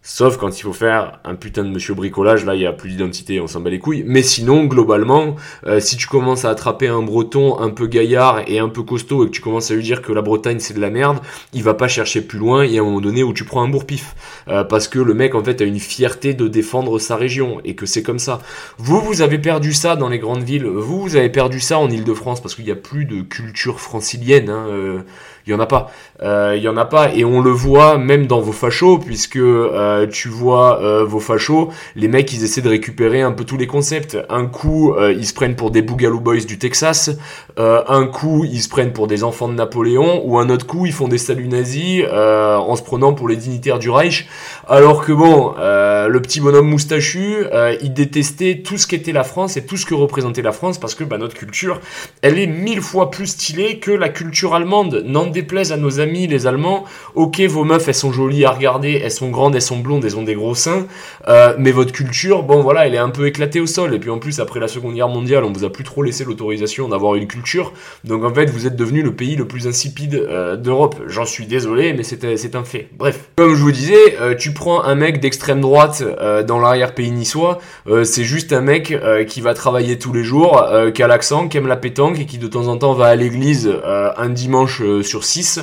[0.04, 2.90] Sauf quand il faut faire un putain de monsieur bricolage, là il y a plus
[2.90, 4.02] d'identité, on s'en bat les couilles.
[4.04, 5.36] Mais sinon, globalement,
[5.66, 9.22] euh, si tu commences à attraper un breton un peu gaillard et un peu costaud
[9.22, 11.20] et que tu commences à lui dire que la Bretagne c'est de la merde,
[11.52, 13.68] il va pas chercher plus loin et à un moment donné où tu prends un
[13.68, 14.16] bourre-pif.
[14.48, 17.76] Euh, parce que le mec en fait a une fierté de défendre sa région et
[17.76, 18.40] que c'est comme ça.
[18.78, 21.88] Vous, vous avez perdu ça dans les grandes villes, vous, vous avez perdu ça en
[21.88, 24.50] Ile-de-France parce qu'il n'y a plus de culture francilienne.
[24.50, 24.98] Hein, euh,
[25.46, 25.92] Il y en a pas.
[26.22, 29.36] Euh, il y en a pas et on le voit même dans vos fachos puisque
[29.36, 33.56] euh, tu vois euh, vos fachos, les mecs ils essaient de récupérer un peu tous
[33.56, 34.18] les concepts.
[34.28, 37.10] Un coup ils se prennent pour des Boogaloo Boys du Texas,
[37.56, 40.92] un coup ils se prennent pour des enfants de Napoléon ou un autre coup ils
[40.92, 44.28] font des saluts nazis en se prenant pour les dignitaires du Reich.
[44.68, 47.44] Alors que bon, le petit bonhomme moustachu,
[47.82, 50.94] il détestait tout ce qu'était la France et tout ce que représentait la France parce
[50.94, 51.80] que bah, notre culture,
[52.22, 55.02] elle est mille fois plus stylée que la culture allemande.
[55.06, 59.00] N'en déplaise à nos amis les Allemands, ok, vos meufs, elles sont jolies à regarder,
[59.02, 60.86] elles sont grandes, elles sont blondes, elles ont des gros seins,
[61.28, 63.94] euh, mais votre culture, bon voilà, elle est un peu éclatée au sol.
[63.94, 66.24] Et puis en plus, après la Seconde Guerre mondiale, on vous a plus trop laissé
[66.24, 67.72] l'autorisation d'avoir une culture.
[68.04, 70.96] Donc en fait, vous êtes devenu le pays le plus insipide euh, d'Europe.
[71.06, 72.88] J'en suis désolé, mais c'est un fait.
[72.96, 76.02] Bref, comme je vous disais, euh, tu prends un mec d'extrême droite
[76.46, 77.58] dans l'arrière-pays niçois,
[78.04, 78.96] c'est juste un mec
[79.28, 80.64] qui va travailler tous les jours,
[80.94, 83.16] qui a l'accent, qui aime la pétanque et qui de temps en temps va à
[83.16, 85.60] l'église un dimanche sur six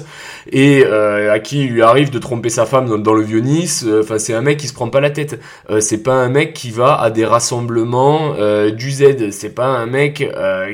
[0.52, 3.86] et euh, à qui il lui arrive de tromper sa femme dans, le vieux Nice.
[4.10, 5.39] Euh, enfin, c'est un mec qui se prend pas la tête.
[5.69, 8.36] Euh, c'est pas un mec qui va à des rassemblements
[8.72, 9.32] du Z.
[9.32, 10.28] C'est pas un mec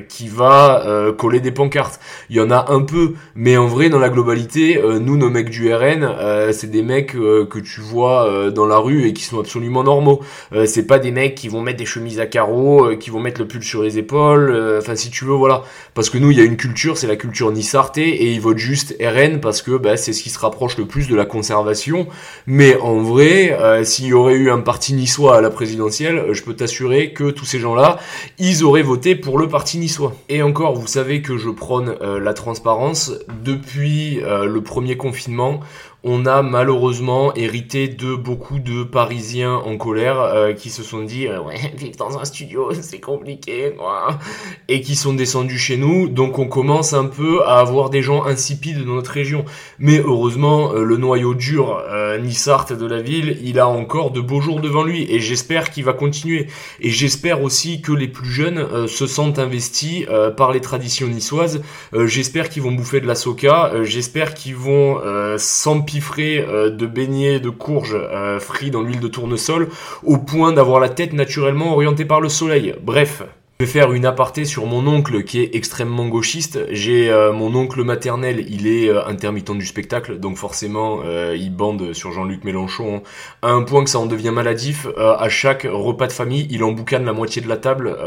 [0.10, 2.00] qui va coller des pancartes.
[2.30, 5.50] Il y en a un peu, mais en vrai, dans la globalité, nous, nos mecs
[5.50, 9.84] du RN, c'est des mecs que tu vois dans la rue et qui sont absolument
[9.84, 10.22] normaux.
[10.66, 13.48] c'est pas des mecs qui vont mettre des chemises à carreaux, qui vont mettre le
[13.48, 14.78] pull sur les épaules.
[14.80, 15.64] Enfin, si tu veux, voilà.
[15.94, 18.58] Parce que nous, il y a une culture, c'est la culture nissarté, et ils votent
[18.58, 22.08] juste RN parce que bah, c'est ce qui se rapproche le plus de la conservation.
[22.48, 26.44] Mais en vrai, euh, s'il y aurait eu un parti niçois à la présidentielle, je
[26.44, 27.98] peux t'assurer que tous ces gens-là,
[28.40, 30.14] ils auraient voté pour le parti niçois.
[30.30, 35.62] Et encore, vous savez que je prône euh, la transparence depuis euh, le premier confinement
[36.08, 41.28] on a malheureusement hérité de beaucoup de Parisiens en colère euh, qui se sont dit
[41.28, 44.20] euh, ouais vivre dans un studio c'est compliqué quoi.
[44.68, 46.08] Et qui sont descendus chez nous.
[46.08, 49.46] Donc on commence un peu à avoir des gens insipides dans notre région.
[49.80, 51.84] Mais heureusement euh, le noyau dur
[52.22, 55.12] Nissart de la ville il a encore de beaux jours devant lui.
[55.12, 56.46] Et j'espère qu'il va continuer.
[56.82, 60.06] Et j'espère aussi que les plus jeunes se sentent investis
[60.38, 61.64] par les traditions niçoises.
[61.94, 63.72] J'espère qu'ils vont bouffer de la soca.
[63.84, 65.02] J'espère qu'ils vont
[65.38, 69.70] s'empirer euh, de beignets de courges euh, frits dans l'huile de tournesol
[70.04, 72.76] au point d'avoir la tête naturellement orientée par le soleil.
[72.82, 73.24] Bref.
[73.62, 76.60] Je vais faire une aparté sur mon oncle qui est extrêmement gauchiste.
[76.72, 81.00] J'ai euh, mon oncle maternel, il est intermittent du spectacle, donc forcément
[81.34, 83.02] il bande sur Jean-Luc Mélenchon
[83.42, 84.88] à un point que ça en devient maladif.
[84.98, 87.98] à chaque repas de famille, il emboucane la moitié de la table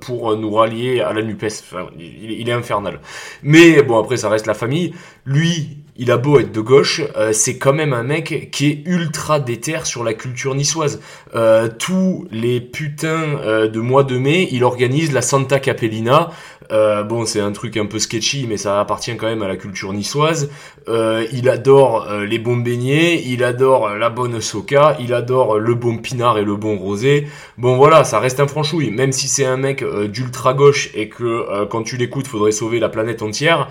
[0.00, 1.46] pour nous rallier à la Nupes.
[1.96, 2.98] Il, est infernal.
[3.44, 4.94] Mais bon, après ça reste la famille.
[5.24, 8.82] Lui, il a beau être de gauche, euh, c'est quand même un mec qui est
[8.86, 11.00] ultra déter sur la culture niçoise.
[11.34, 16.30] Euh, tous les putains euh, de mois de mai, il organise la Santa Capellina.
[16.70, 19.92] Bon, c'est un truc un peu sketchy, mais ça appartient quand même à la culture
[19.92, 20.50] niçoise.
[20.86, 26.38] il adore les bons beignets, il adore la bonne soca, il adore le bon pinard
[26.38, 27.26] et le bon rosé.
[27.56, 28.90] Bon voilà, ça reste un franchouille.
[28.90, 32.88] Même si c'est un mec d'ultra gauche et que quand tu l'écoutes, faudrait sauver la
[32.88, 33.68] planète entière.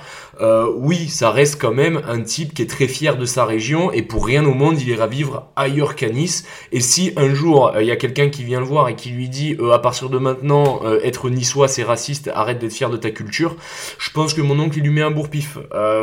[0.75, 4.01] oui, ça reste quand même un type qui est très fier de sa région et
[4.01, 6.45] pour rien au monde il ira vivre ailleurs qu'à Nice.
[6.71, 9.09] Et si un jour euh, il y a quelqu'un qui vient le voir et qui
[9.09, 12.86] lui dit euh, à partir de maintenant euh, être niçois c'est raciste, arrête d'être fier
[12.89, 13.55] de ta culture,
[13.99, 15.57] je pense que mon oncle il lui met un bourre-pif.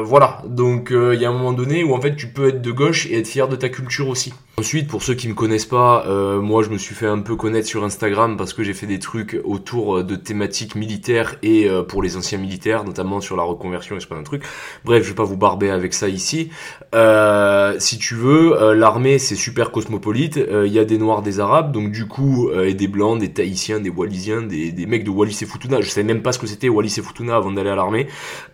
[0.05, 2.73] voilà, donc il y a un moment donné où en fait tu peux être de
[2.73, 4.33] gauche et être fier de ta culture aussi.
[4.57, 6.07] Ensuite, pour ceux qui me connaissent pas,
[6.41, 9.01] moi je me suis fait un peu connaître sur Instagram parce que j'ai fait des
[9.01, 14.01] trucs autour de thématiques militaires et pour les anciens militaires, notamment sur la reconversion et
[14.01, 14.45] ce pas un truc.
[14.85, 16.51] Bref, je vais pas vous barber avec ça ici.
[16.95, 20.37] Euh, si tu veux, euh, l'armée c'est super cosmopolite.
[20.37, 23.33] Il euh, y a des noirs, des arabes, donc du coup, et des blancs, des
[23.33, 25.81] tahitiens, des wallisiens, des, des mecs de Wallis et Futuna.
[25.81, 28.07] Je savais même pas ce que c'était Wallis et Futuna avant d'aller à l'armée.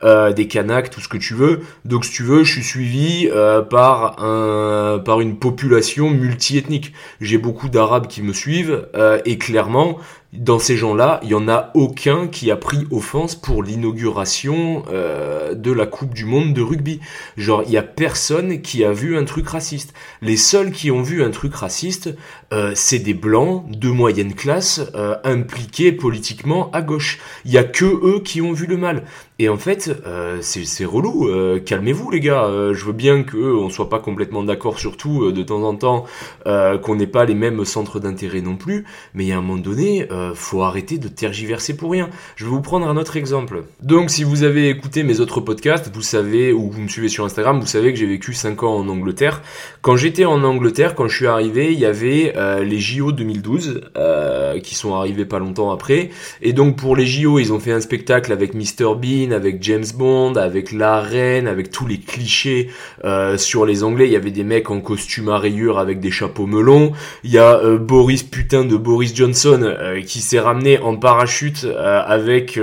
[0.02, 1.60] des Kanaks, tout ce que tu veux.
[1.84, 3.28] Donc si tu veux, je suis suivi
[3.70, 6.92] par un par une population multiethnique.
[7.20, 8.88] J'ai beaucoup d'arabes qui me suivent
[9.24, 9.98] et clairement
[10.32, 15.54] dans ces gens-là, il y en a aucun qui a pris offense pour l'inauguration euh,
[15.54, 17.00] de la Coupe du Monde de rugby.
[17.36, 19.92] Genre, il y a personne qui a vu un truc raciste.
[20.22, 22.14] Les seuls qui ont vu un truc raciste,
[22.52, 27.18] euh, c'est des blancs de moyenne classe euh, impliqués politiquement à gauche.
[27.44, 29.02] Il y a que eux qui ont vu le mal.
[29.40, 31.26] Et en fait, euh, c'est relou.
[31.26, 32.44] Euh, calmez-vous, les gars.
[32.44, 36.04] Euh, je veux bien qu'on soit pas complètement d'accord sur tout de temps en temps,
[36.44, 38.84] qu'on n'ait pas les mêmes centres d'intérêt non plus.
[39.14, 42.10] Mais il y a un moment donné, faut arrêter de tergiverser pour rien.
[42.36, 43.62] Je vais vous prendre un autre exemple.
[43.82, 47.24] Donc si vous avez écouté mes autres podcasts, vous savez, ou vous me suivez sur
[47.24, 49.40] Instagram, vous savez que j'ai vécu 5 ans en Angleterre.
[49.80, 54.60] Quand j'étais en Angleterre, quand je suis arrivé, il y avait les JO 2012 euh,
[54.60, 56.10] qui sont arrivés pas longtemps après.
[56.42, 59.84] Et donc pour les JO, ils ont fait un spectacle avec Mr Bean, avec James
[59.94, 62.70] Bond, avec la reine, avec tous les clichés
[63.04, 64.06] euh, sur les Anglais.
[64.06, 66.92] Il y avait des mecs en costume à rayures avec des chapeaux melons.
[67.24, 69.74] Il y a Boris putain de Boris Johnson
[70.06, 72.58] qui s'est ramené en parachute avec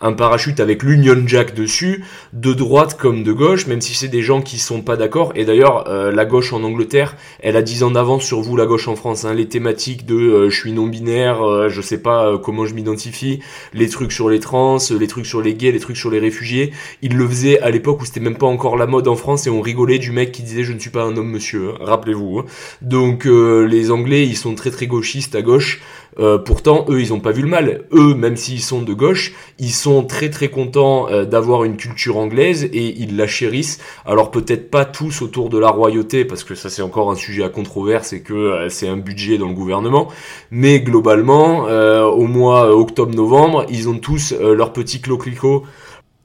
[0.00, 4.22] un parachute avec l'Union Jack dessus, de droite comme de gauche, même si c'est des
[4.22, 5.32] gens qui sont pas d'accord.
[5.34, 8.66] Et d'ailleurs, euh, la gauche en Angleterre, elle a 10 ans d'avance sur vous, la
[8.66, 9.24] gauche en France.
[9.24, 9.34] Hein.
[9.34, 13.40] Les thématiques de euh, je suis non binaire, euh, je sais pas comment je m'identifie,
[13.74, 16.72] les trucs sur les trans, les trucs sur les gays, les trucs sur les réfugiés.
[17.02, 19.50] Ils le faisaient à l'époque où c'était même pas encore la mode en France et
[19.50, 21.70] on rigolait du mec qui disait je ne suis pas un homme monsieur.
[21.70, 21.78] Hein.
[21.80, 22.40] Rappelez-vous.
[22.40, 22.44] Hein.
[22.82, 25.80] Donc les Anglais, ils sont très très gauchistes à gauche.
[26.18, 27.84] Euh, pourtant, eux, ils ont pas vu le mal.
[27.92, 32.16] Eux, même s'ils sont de gauche, ils sont très très contents euh, d'avoir une culture
[32.16, 33.78] anglaise et ils la chérissent.
[34.04, 37.44] Alors peut-être pas tous autour de la royauté, parce que ça c'est encore un sujet
[37.44, 40.08] à controverse et que euh, c'est un budget dans le gouvernement.
[40.50, 45.64] Mais globalement, au mois octobre-novembre, ils ont tous leur petit cloclico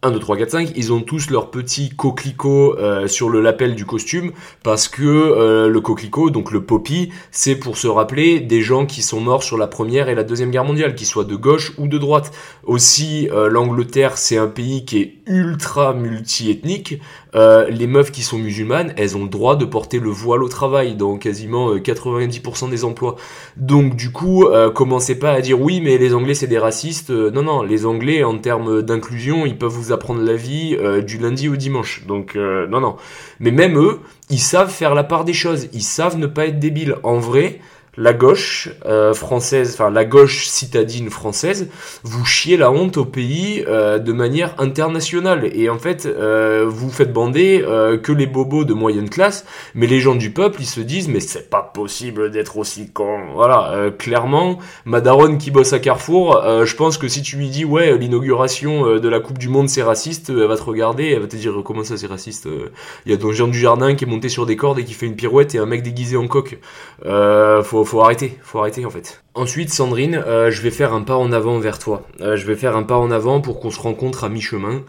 [0.04, 3.74] 1, 2, 3, 4, 5, ils ont tous leur petit coquelicot euh, sur le lapel
[3.74, 8.62] du costume parce que euh, le coquelicot, donc le poppy, c'est pour se rappeler des
[8.62, 11.36] gens qui sont morts sur la première et la deuxième guerre mondiale, qu'ils soient de
[11.36, 12.34] gauche ou de droite.
[12.66, 17.00] Aussi, euh, l'Angleterre, c'est un pays qui est ultra multiethnique.
[17.36, 20.50] Euh, les meufs qui sont musulmanes, elles ont le droit de porter le voile au
[20.50, 23.16] travail dans quasiment 90% des emplois.
[23.58, 27.10] Donc du coup, commencez pas à dire oui, mais les Anglais c'est des racistes.
[27.10, 31.18] non, non, les Anglais en termes d'inclusion, ils peuvent vous apprendre la vie euh, du
[31.18, 32.06] lundi au dimanche.
[32.08, 32.96] Donc euh, non, non.
[33.40, 35.68] Mais même eux, ils savent faire la part des choses.
[35.74, 36.96] Ils savent ne pas être débiles.
[37.04, 37.60] En vrai,
[37.96, 41.70] la gauche euh, française, enfin la gauche citadine française,
[42.04, 45.50] vous chiez la honte au pays euh, de manière internationale.
[45.54, 47.64] Et en fait, euh, vous faites bander
[48.02, 51.20] que les bobos de moyenne classe, mais les gens du peuple, ils se disent mais
[51.20, 53.20] c'est pas possible d'être aussi con.
[53.34, 57.98] Voilà, clairement, Madaron qui bosse à Carrefour, je pense que si tu lui dis ouais
[57.98, 61.36] l'inauguration de la Coupe du Monde c'est raciste, elle va te regarder, elle va te
[61.36, 62.48] dire comment ça c'est raciste.
[63.06, 64.94] Il y a Don Jean du Jardin qui est monté sur des cordes et qui
[64.94, 66.58] fait une pirouette et un mec déguisé en coq.
[67.04, 69.24] faut faut, arrêter, faut arrêter en fait.
[69.36, 72.08] Ensuite, Sandrine, euh, je vais faire un pas en avant vers toi.
[72.22, 74.84] Euh, je vais faire un pas en avant pour qu'on se rencontre à mi-chemin.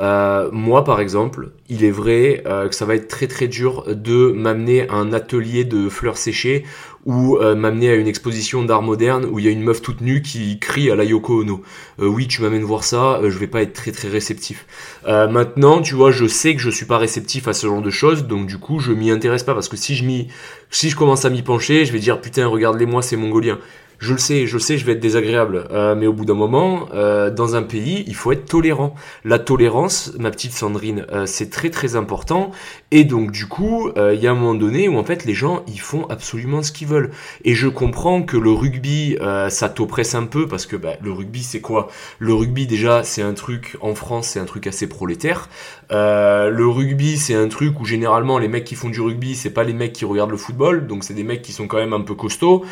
[0.00, 4.30] Euh, moi, par exemple, il est vrai que ça va être très très dur de
[4.30, 6.64] m'amener à un atelier de fleurs séchées
[7.06, 10.20] ou m'amener à une exposition d'art moderne où il y a une meuf toute nue
[10.20, 11.62] qui crie à la Yoko Ono.
[11.98, 14.66] oui, tu m'amènes voir ça, je vais pas être très très réceptif.
[15.06, 18.26] maintenant, tu vois, je sais que je suis pas réceptif à ce genre de choses,
[18.26, 20.28] donc du coup, je m'y intéresse pas parce que si je m'y,
[20.70, 23.58] si je commence à m'y pencher, je vais dire putain, regarde-les moi, c'est mongolien.
[23.98, 26.88] Je le sais, je sais, je vais être désagréable, euh, mais au bout d'un moment,
[26.94, 28.94] euh, dans un pays, il faut être tolérant.
[29.24, 32.52] La tolérance, ma petite Sandrine, euh, c'est très très important.
[32.90, 35.62] Et donc du coup, il y a un moment donné où en fait les gens,
[35.66, 37.10] ils font absolument ce qu'ils veulent.
[37.44, 39.16] Et je comprends que le rugby,
[39.50, 41.88] ça t'oppresse un peu parce que bah, le rugby, c'est quoi?
[42.18, 45.48] Le rugby déjà, c'est un truc en France, c'est un truc assez prolétaire.
[45.90, 49.64] le rugby, c'est un truc où généralement les mecs qui font du rugby, c'est pas
[49.64, 52.00] les mecs qui regardent le football, donc c'est des mecs qui sont quand même un
[52.00, 52.64] peu costauds.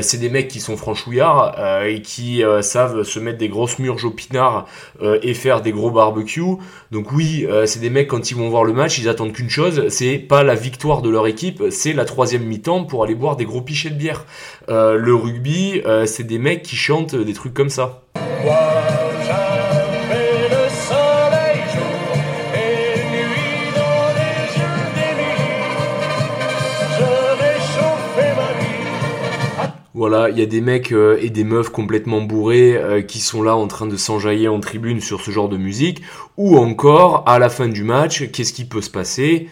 [0.00, 3.78] c'est des mecs qui sont franchouillards euh, et qui euh, savent se mettre des grosses
[3.78, 4.66] murges au pinard
[5.02, 6.34] euh, et faire des gros barbecues.
[6.90, 9.63] Donc oui, c'est des mecs quand ils vont voir le match, ils attendent qu'une chose,
[9.88, 13.44] c'est pas la victoire de leur équipe, c'est la troisième mi-temps pour aller boire des
[13.44, 14.26] gros pichets de bière.
[14.68, 18.02] le rugby, c'est des mecs qui chantent des trucs comme ça.
[29.96, 33.44] Voilà, il y a des mecs euh, et des meufs complètement bourrés euh, qui sont
[33.44, 36.02] là en train de s'enjailler en tribune sur ce genre de musique.
[36.36, 39.48] Ou encore, à la fin du match, qu'est-ce qui peut se passer?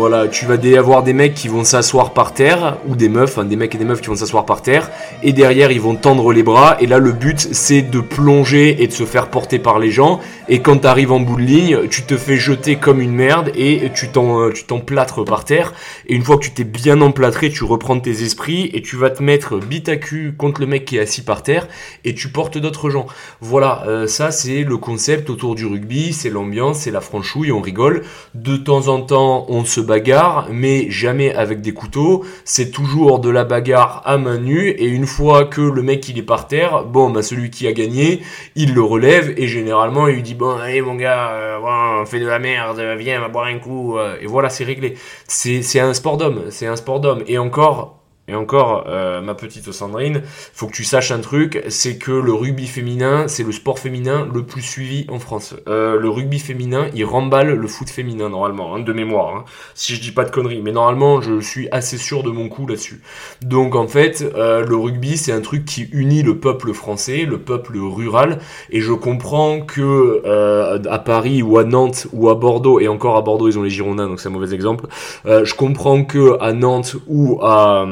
[0.00, 3.56] Voilà, tu vas avoir des mecs qui vont s'asseoir par terre, ou des meufs, des
[3.56, 4.90] mecs et des meufs qui vont s'asseoir par terre,
[5.22, 8.86] et derrière ils vont tendre les bras, et là le but c'est de plonger et
[8.86, 11.86] de se faire porter par les gens, et quand tu arrives en bout de ligne,
[11.90, 15.74] tu te fais jeter comme une merde, et tu t'emplâtres par terre,
[16.06, 19.10] et une fois que tu t'es bien emplâtré, tu reprends tes esprits, et tu vas
[19.10, 21.68] te mettre bite à cul contre le mec qui est assis par terre,
[22.06, 23.04] et tu portes d'autres gens.
[23.42, 27.60] Voilà, euh, ça c'est le concept autour du rugby, c'est l'ambiance, c'est la franchouille, on
[27.60, 32.24] rigole, de temps en temps on se bagarre, mais jamais avec des couteaux.
[32.44, 34.68] C'est toujours de la bagarre à main nue.
[34.70, 37.72] Et une fois que le mec il est par terre, bon bah celui qui a
[37.72, 38.22] gagné,
[38.54, 42.20] il le relève et généralement il lui dit bon allez mon gars, euh, bon, fais
[42.20, 43.98] de la merde, viens, va boire un coup.
[43.98, 44.94] euh, et voilà, c'est réglé.
[45.26, 46.44] C'est un sport d'homme.
[46.50, 47.22] C'est un sport d'homme.
[47.26, 47.99] Et encore.
[48.30, 52.32] Et encore, euh, ma petite Sandrine, faut que tu saches un truc, c'est que le
[52.32, 55.56] rugby féminin, c'est le sport féminin le plus suivi en France.
[55.66, 59.96] Euh, le rugby féminin, il remballe le foot féminin normalement, hein, de mémoire, hein, si
[59.96, 60.62] je dis pas de conneries.
[60.62, 63.00] Mais normalement, je suis assez sûr de mon coup là-dessus.
[63.42, 67.38] Donc en fait, euh, le rugby, c'est un truc qui unit le peuple français, le
[67.38, 68.38] peuple rural.
[68.70, 73.16] Et je comprends que euh, à Paris ou à Nantes ou à Bordeaux, et encore
[73.16, 74.86] à Bordeaux, ils ont les Girondins, donc c'est un mauvais exemple.
[75.26, 77.86] Euh, je comprends que à Nantes ou à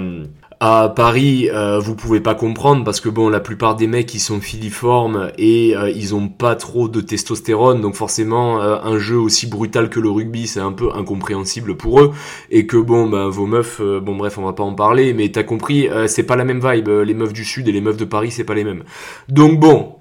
[0.61, 4.21] à Paris, euh, vous pouvez pas comprendre parce que bon, la plupart des mecs ils
[4.21, 9.17] sont filiformes et euh, ils ont pas trop de testostérone, donc forcément euh, un jeu
[9.17, 12.11] aussi brutal que le rugby c'est un peu incompréhensible pour eux
[12.51, 15.29] et que bon, ben vos meufs, euh, bon bref, on va pas en parler, mais
[15.29, 16.89] t'as compris, c'est pas la même vibe.
[16.89, 18.83] Les meufs du sud et les meufs de Paris c'est pas les mêmes.
[19.29, 19.98] Donc bon,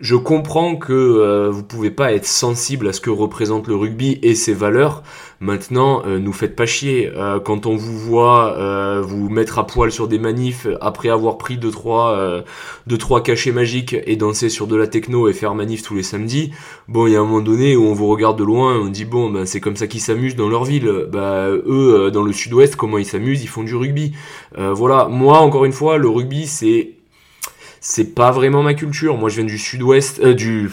[0.00, 4.18] je comprends que euh, vous pouvez pas être sensible à ce que représente le rugby
[4.22, 5.02] et ses valeurs.
[5.40, 7.10] Maintenant, euh, nous faites pas chier.
[7.14, 11.36] Euh, quand on vous voit euh, vous mettre à poil sur des manifs après avoir
[11.36, 12.16] pris deux trois
[12.86, 16.02] deux trois cachets magiques et danser sur de la techno et faire manif tous les
[16.02, 16.52] samedis,
[16.88, 19.04] bon, il y a un moment donné où on vous regarde de loin, on dit
[19.04, 20.90] bon, ben c'est comme ça qu'ils s'amusent dans leur ville.
[21.12, 23.42] Bah eux, dans le Sud-Ouest, comment ils s'amusent?
[23.42, 24.12] Ils font du rugby.
[24.56, 25.08] Voilà.
[25.08, 26.93] Moi, encore une fois, le rugby, c'est
[27.86, 29.18] c'est pas vraiment ma culture.
[29.18, 30.70] Moi, je viens du sud-ouest, euh, du,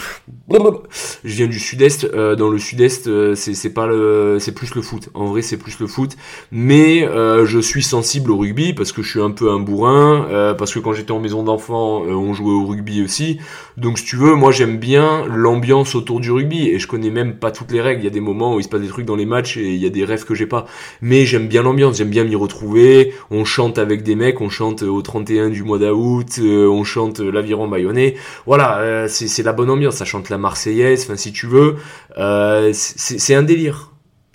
[1.23, 2.05] je viens du sud-est.
[2.05, 5.09] Euh, dans le sud-est, euh, c'est pas le, c'est plus le foot.
[5.13, 6.15] En vrai, c'est plus le foot.
[6.53, 10.25] Mais euh, je suis sensible au rugby parce que je suis un peu un bourrin,
[10.29, 13.39] euh, parce que quand j'étais en maison d'enfants, euh, on jouait au rugby aussi.
[13.75, 17.35] Donc, si tu veux, moi, j'aime bien l'ambiance autour du rugby et je connais même
[17.35, 18.01] pas toutes les règles.
[18.01, 19.73] Il y a des moments où il se passe des trucs dans les matchs et
[19.73, 20.65] il y a des rêves que j'ai pas.
[21.01, 23.13] Mais j'aime bien l'ambiance, j'aime bien m'y retrouver.
[23.31, 27.67] On chante avec des mecs, on chante au 31 du mois d'août, on chante l'aviron
[27.67, 28.15] bayonnais.
[28.45, 29.95] Voilà, euh, c'est la bonne ambiance.
[29.95, 31.75] Ça chante la Marseillaise, enfin si tu veux,
[32.17, 33.91] euh, c'est un délire.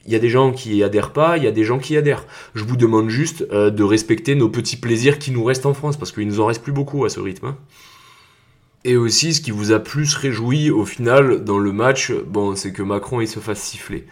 [0.06, 1.94] Il y a des gens qui y adhèrent pas, il y a des gens qui
[1.94, 2.26] y adhèrent.
[2.54, 5.96] Je vous demande juste euh, de respecter nos petits plaisirs qui nous restent en France,
[5.96, 7.46] parce qu'il nous en reste plus beaucoup à ce rythme.
[7.46, 7.56] hein.
[8.84, 12.72] Et aussi, ce qui vous a plus réjoui au final dans le match, bon, c'est
[12.72, 14.06] que Macron il se fasse siffler.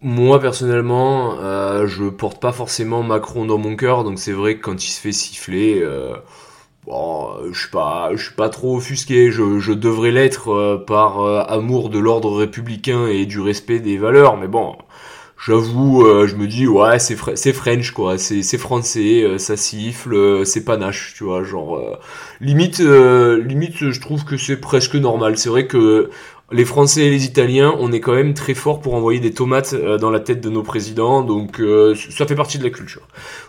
[0.00, 4.62] Moi personnellement, euh, je porte pas forcément Macron dans mon cœur, donc c'est vrai que
[4.62, 6.14] quand il se fait siffler, euh,
[6.90, 9.30] bon, je suis pas, je suis pas trop offusqué.
[9.30, 13.96] Je, je devrais l'être euh, par euh, amour de l'ordre républicain et du respect des
[13.98, 14.76] valeurs, mais bon,
[15.46, 19.56] j'avoue, euh, je me dis ouais, c'est c'est French quoi, c'est c'est français, euh, ça
[19.56, 21.96] siffle, euh, c'est panache, tu vois, genre euh,
[22.40, 25.38] limite, euh, limite, je trouve que c'est presque normal.
[25.38, 26.10] C'est vrai que
[26.52, 29.72] les Français et les Italiens, on est quand même très fort pour envoyer des tomates
[29.74, 33.02] euh, dans la tête de nos présidents, donc euh, ça fait partie de la culture.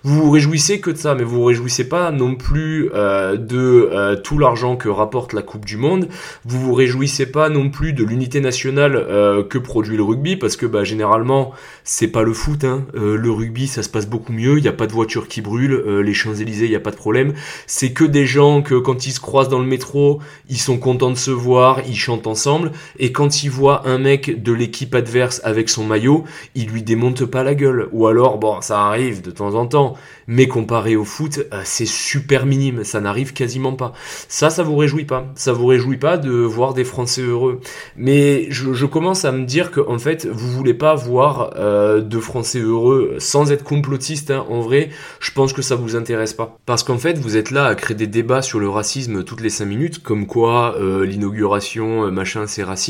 [0.03, 3.89] Vous vous réjouissez que de ça, mais vous vous réjouissez pas non plus euh, de
[3.91, 6.07] euh, tout l'argent que rapporte la Coupe du Monde.
[6.45, 10.55] Vous vous réjouissez pas non plus de l'unité nationale euh, que produit le rugby, parce
[10.55, 12.63] que bah, généralement c'est pas le foot.
[12.63, 12.85] Hein.
[12.95, 14.57] Euh, le rugby, ça se passe beaucoup mieux.
[14.57, 15.73] Il y a pas de voitures qui brûlent.
[15.73, 17.33] euh, les Champs Élysées, il y a pas de problème.
[17.67, 21.11] C'est que des gens que quand ils se croisent dans le métro, ils sont contents
[21.11, 22.71] de se voir, ils chantent ensemble.
[22.99, 26.25] Et quand ils voient un mec de l'équipe adverse avec son maillot,
[26.55, 27.87] il lui démonte pas la gueule.
[27.91, 29.95] Ou alors, bon, ça arrive de temps en temps,
[30.27, 32.83] mais comparé au foot, euh, c'est super minime.
[32.83, 33.93] Ça n'arrive quasiment pas.
[34.27, 35.25] Ça, ça vous réjouit pas.
[35.35, 37.59] Ça vous réjouit pas de voir des Français heureux.
[37.95, 42.19] Mais je, commence à me dire que en fait, vous voulez pas voir euh, de
[42.19, 44.31] Français heureux sans être complotiste.
[44.31, 44.45] hein.
[44.49, 44.89] En vrai,
[45.19, 46.57] je pense que ça vous intéresse pas.
[46.65, 49.49] Parce qu'en fait, vous êtes là à créer des débats sur le racisme toutes les
[49.49, 52.80] 5 minutes, comme quoi euh, l'inauguration, machin, c'est raciste.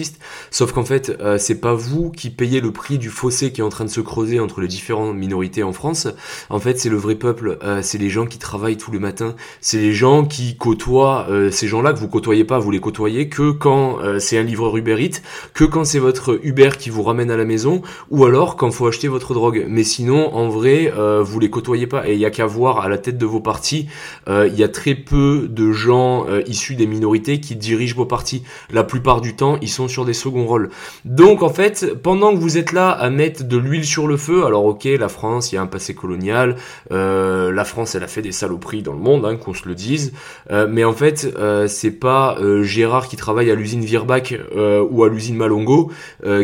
[0.50, 3.64] Sauf qu'en fait, euh, c'est pas vous qui payez le prix du fossé qui est
[3.64, 6.08] en train de se creuser entre les différentes minorités en France.
[6.50, 7.58] En fait, c'est le vrai peuple.
[7.64, 9.36] Euh, c'est les gens qui travaillent tout le matin.
[9.60, 12.60] C'est les gens qui côtoient euh, ces gens-là que vous côtoyez pas.
[12.60, 15.22] Vous les côtoyez que quand euh, c'est un livreur Uber Eats,
[15.54, 18.88] que quand c'est votre Uber qui vous ramène à la maison, ou alors quand faut
[18.88, 19.66] acheter votre drogue.
[19.68, 22.08] Mais sinon, en vrai, euh, vous les côtoyez pas.
[22.08, 23.88] Et il y a qu'à voir à la tête de vos partis,
[24.28, 28.44] euh, il y a très peu de gens issus des minorités qui dirigent vos partis.
[28.72, 30.70] La plupart du temps, ils sont sur des seconds rôles.
[31.06, 34.46] Donc en fait, pendant que vous êtes là à mettre de l'huile sur le feu,
[34.46, 36.56] alors ok, la France, il y a un passé colonial,
[36.92, 39.76] euh, la France, elle a fait des saloperies dans le monde, hein, qu'on se le
[39.76, 40.14] dise,
[40.52, 44.86] euh, mais en fait, euh, c'est pas euh, Gérard qui travaille à l'usine Virbac euh,
[44.90, 45.92] ou à l'usine Malongo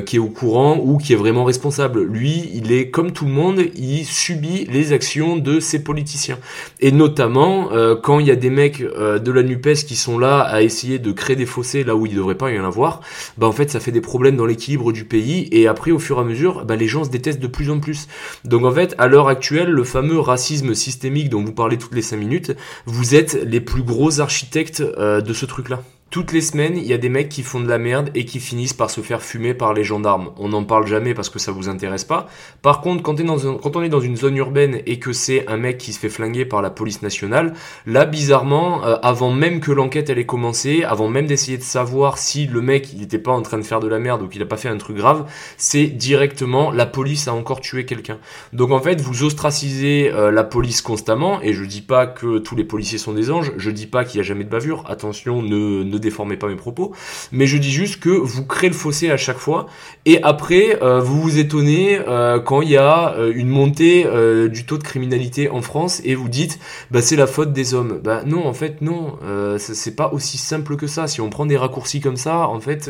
[0.06, 2.02] qui est au courant ou qui est vraiment responsable.
[2.02, 6.38] Lui, il est comme tout le monde, il subit les actions de ses politiciens.
[6.80, 7.70] Et notamment,
[8.02, 11.12] quand il y a des mecs de la NUPES qui sont là à essayer de
[11.12, 13.02] créer des fossés là où il devrait pas y en avoir,
[13.38, 16.18] bah en fait ça fait des problèmes dans l'équilibre du pays et après au fur
[16.18, 18.08] et à mesure, bah, les gens se détestent de plus en plus.
[18.46, 22.02] Donc en fait, à l'heure actuelle, le fameux racisme systémique dont vous parlez toutes les
[22.02, 22.56] 5 minutes,
[22.86, 25.82] vous êtes les plus gros architectes euh, de ce truc-là.
[26.10, 28.40] Toutes les semaines, il y a des mecs qui font de la merde et qui
[28.40, 30.30] finissent par se faire fumer par les gendarmes.
[30.38, 32.28] On n'en parle jamais parce que ça vous intéresse pas.
[32.62, 35.92] Par contre, quand, on est dans une zone urbaine et que c'est un mec qui
[35.92, 37.54] se fait flinguer par la police nationale,
[37.86, 42.18] là, bizarrement, euh, avant même que l'enquête elle ait commencé, avant même d'essayer de savoir
[42.18, 44.42] si le mec il n'était pas en train de faire de la merde ou qu'il
[44.42, 48.18] a pas fait un truc grave, c'est directement la police a encore tué quelqu'un.
[48.54, 52.56] Donc en fait, vous ostracisez euh, la police constamment et je dis pas que tous
[52.56, 54.86] les policiers sont des anges, je dis pas qu'il y a jamais de bavure.
[54.88, 56.94] Attention, ne, ne déformez pas mes propos,
[57.32, 59.68] mais je dis juste que vous créez le fossé à chaque fois,
[60.06, 64.06] et après euh, vous vous étonnez euh, quand il y a euh, une montée
[64.50, 66.60] du taux de criminalité en France et vous dites
[66.92, 68.00] bah c'est la faute des hommes.
[68.04, 69.18] Bah non, en fait non,
[69.58, 71.08] c'est pas aussi simple que ça.
[71.08, 72.90] Si on prend des raccourcis comme ça, en fait,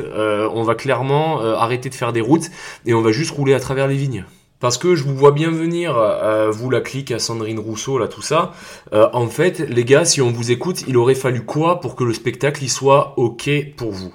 [0.53, 2.49] on va clairement arrêter de faire des routes
[2.85, 4.25] et on va juste rouler à travers les vignes.
[4.59, 8.07] Parce que je vous vois bien venir, euh, vous la clique à Sandrine Rousseau, là
[8.07, 8.53] tout ça.
[8.91, 12.03] Euh, en fait, les gars, si on vous écoute, il aurait fallu quoi pour que
[12.03, 14.11] le spectacle y soit ok pour vous?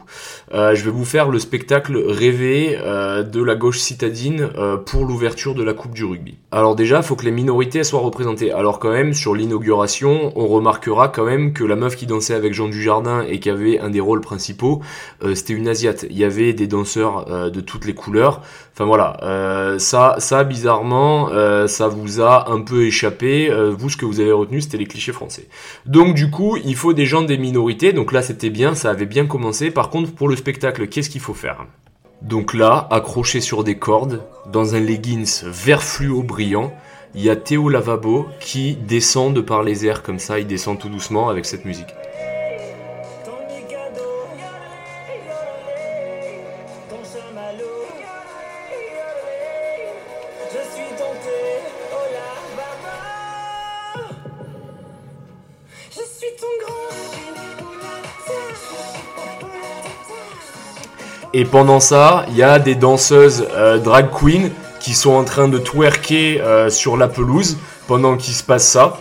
[0.53, 4.51] Euh, Je vais vous faire le spectacle rêvé de la gauche citadine
[4.87, 6.39] pour l'ouverture de la Coupe du rugby.
[6.51, 8.51] Alors déjà, faut que les minorités soient représentées.
[8.51, 12.53] Alors quand même, sur l'inauguration, on remarquera quand même que la meuf qui dansait avec
[12.53, 14.81] Jean Dujardin et qui avait un des rôles principaux,
[15.35, 16.05] c'était une asiate.
[16.11, 18.43] Il y avait des danseurs de toutes les couleurs.
[18.75, 19.19] Enfin voilà,
[19.79, 23.51] ça ça, bizarrement, euh, ça vous a un peu échappé.
[23.51, 25.49] Euh, vous, ce que vous avez retenu, c'était les clichés français.
[25.87, 27.93] Donc, du coup, il faut des gens des minorités.
[27.93, 29.71] Donc là, c'était bien, ça avait bien commencé.
[29.71, 31.67] Par contre, pour le spectacle, qu'est-ce qu'il faut faire?
[32.23, 36.73] Donc là, accroché sur des cordes, dans un leggings vert fluo brillant,
[37.15, 40.39] il y a Théo Lavabo qui descend de par les airs comme ça.
[40.39, 41.89] Il descend tout doucement avec cette musique.
[61.43, 65.49] Et pendant ça, il y a des danseuses euh, drag queen qui sont en train
[65.49, 68.99] de twerker euh, sur la pelouse pendant qu'il se passe ça.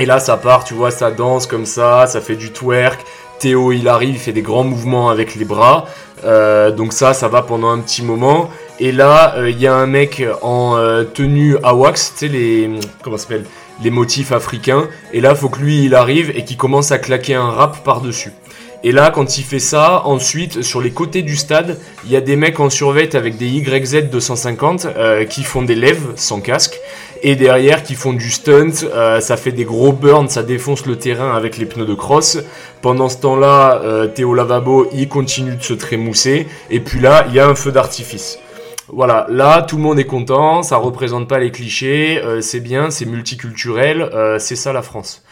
[0.00, 2.98] Et là, ça part, tu vois, ça danse comme ça, ça fait du twerk.
[3.38, 5.84] Théo, il arrive, il fait des grands mouvements avec les bras.
[6.24, 8.50] Euh, donc ça, ça va pendant un petit moment.
[8.80, 10.74] Et là, il y a un mec en
[11.14, 13.42] tenue à wax, tu sais
[13.80, 14.88] les motifs africains.
[15.12, 18.00] Et là, faut que lui, il arrive et qu'il commence à claquer un rap par
[18.00, 18.32] dessus.
[18.84, 22.20] Et là, quand il fait ça, ensuite, sur les côtés du stade, il y a
[22.20, 26.78] des mecs en survêt avec des YZ 250 euh, qui font des lèves sans casque.
[27.24, 30.94] Et derrière, qui font du stunt, euh, ça fait des gros burns, ça défonce le
[30.94, 32.38] terrain avec les pneus de cross.
[32.80, 36.46] Pendant ce temps-là, euh, Théo Lavabo, il continue de se trémousser.
[36.70, 38.38] Et puis là, il y a un feu d'artifice.
[38.90, 43.04] Voilà, là tout le monde est content, ça représente pas les clichés, c'est bien, c'est
[43.04, 45.22] multiculturel, c'est ça la France.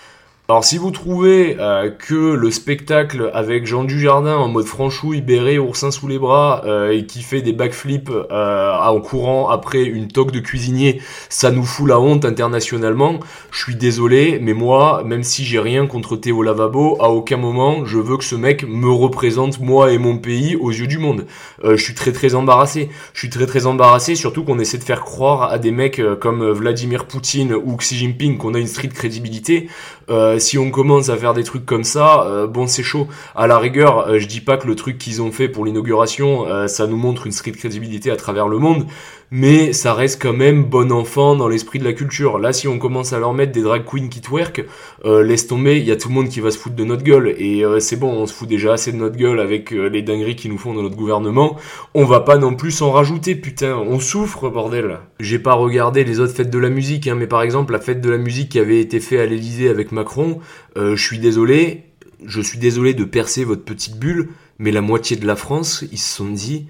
[0.49, 5.59] Alors si vous trouvez euh, que le spectacle avec Jean Dujardin en mode franchouille, béret,
[5.59, 10.07] oursin sous les bras euh, et qui fait des backflips euh, en courant après une
[10.07, 13.19] toque de cuisinier, ça nous fout la honte internationalement,
[13.51, 17.85] je suis désolé, mais moi, même si j'ai rien contre Théo Lavabo, à aucun moment
[17.85, 21.27] je veux que ce mec me représente moi et mon pays aux yeux du monde.
[21.65, 22.89] je suis très très embarrassé.
[23.15, 26.49] Je suis très très embarrassé, surtout qu'on essaie de faire croire à des mecs comme
[26.51, 29.69] Vladimir Poutine ou Xi Jinping qu'on a une street crédibilité.
[30.09, 33.09] Euh, si on commence à faire des trucs comme ça, euh, bon c'est chaud.
[33.35, 36.47] À la rigueur, euh, je dis pas que le truc qu'ils ont fait pour l'inauguration,
[36.69, 38.87] ça nous montre une street crédibilité à travers le monde,
[39.31, 42.39] mais ça reste quand même bon enfant dans l'esprit de la culture.
[42.39, 44.65] Là, si on commence à leur mettre des drag queens qui twerk,
[45.05, 47.35] laisse tomber, il y a tout le monde qui va se foutre de notre gueule.
[47.39, 50.51] Et c'est bon, on se fout déjà assez de notre gueule avec les dingueries qu'ils
[50.51, 51.57] nous font dans notre gouvernement.
[51.95, 54.99] On va pas non plus en rajouter, putain, on souffre, bordel.
[55.21, 58.01] J'ai pas regardé les autres fêtes de la musique, hein, mais par exemple, la fête
[58.01, 60.41] de la musique qui avait été faite à l'Elysée avec Macron,
[60.77, 61.85] euh, je suis désolé,
[62.25, 65.99] je suis désolé de percer votre petite bulle, mais la moitié de la France, ils
[65.99, 66.67] se sont dit,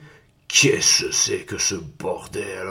[0.49, 2.69] Qu'est-ce que c'est que ce bordel?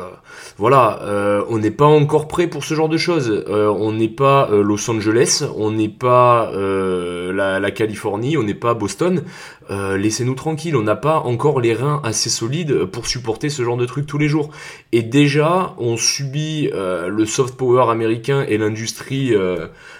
[0.58, 3.44] Voilà, euh, on n'est pas encore prêt pour ce genre de choses.
[3.50, 8.54] Euh, on n'est pas euh, Los Angeles, on n'est pas la, la, Californie, on n'est
[8.54, 9.24] pas Boston.
[9.70, 13.86] Laissez-nous tranquilles, on n'a pas encore les reins assez solides pour supporter ce genre de
[13.86, 14.52] trucs tous les jours.
[14.92, 19.34] Et déjà, on subit le soft power américain et l'industrie,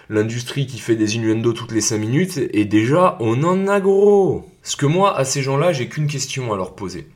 [0.10, 2.40] l'industrie qui fait des innuendos toutes les 5 minutes.
[2.54, 4.46] Et déjà, on en a gros.
[4.62, 7.08] Ce que moi, à ces gens-là, j'ai qu'une question à leur poser.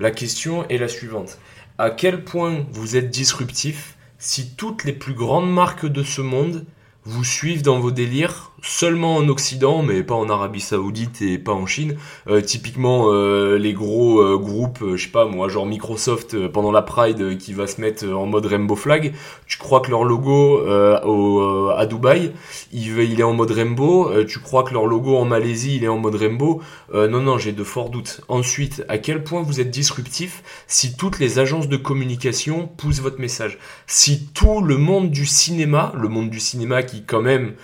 [0.00, 1.38] La question est la suivante.
[1.76, 6.64] À quel point vous êtes disruptif si toutes les plus grandes marques de ce monde
[7.02, 11.52] vous suivent dans vos délires seulement en Occident, mais pas en Arabie Saoudite et pas
[11.52, 11.96] en Chine.
[12.28, 16.82] Euh, typiquement, euh, les gros euh, groupes, je sais pas moi, genre Microsoft pendant la
[16.82, 19.14] Pride qui va se mettre en mode rainbow flag.
[19.46, 20.60] Tu crois que leur logo
[21.04, 22.32] au, à Dubaï,
[22.72, 24.10] il, il, est en mode rainbow.
[24.24, 26.60] tu crois que leur logo en Malaisie, il est en mode rainbow.
[26.94, 28.20] non, non, j'ai de forts doutes.
[28.28, 33.20] Ensuite, à quel point vous êtes disruptif si toutes les agences de communication poussent votre
[33.20, 37.54] message, si tout le monde du cinéma, le monde du cinéma qui quand même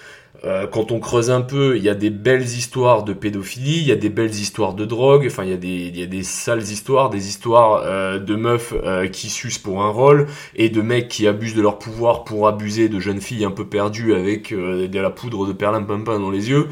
[0.43, 3.87] euh, quand on creuse un peu, il y a des belles histoires de pédophilie, il
[3.87, 6.22] y a des belles histoires de drogue, enfin il y a des, y a des
[6.22, 10.26] sales histoires, des histoires euh, de meufs euh, qui sucent pour un rôle
[10.57, 13.64] et de mecs qui abusent de leur pouvoir pour abuser de jeunes filles un peu
[13.64, 16.68] perdues avec de la poudre de perlimpinpin dans les yeux.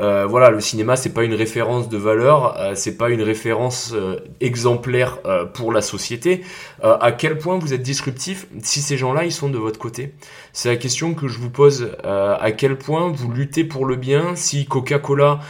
[0.00, 3.92] Euh, voilà, le cinéma c'est pas une référence de valeur, euh, c'est pas une référence
[3.94, 5.18] euh, exemplaire
[5.54, 6.42] pour la société.
[6.82, 10.14] à quel point vous êtes disruptif si ces gens-là ils sont de votre côté?
[10.52, 11.92] C'est la question que je vous pose.
[12.02, 15.40] à quel point vous luttez pour le bien si Coca-Cola,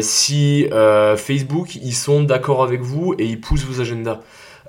[0.00, 0.68] si
[1.16, 4.20] Facebook ils sont d'accord avec vous et ils poussent vos agendas?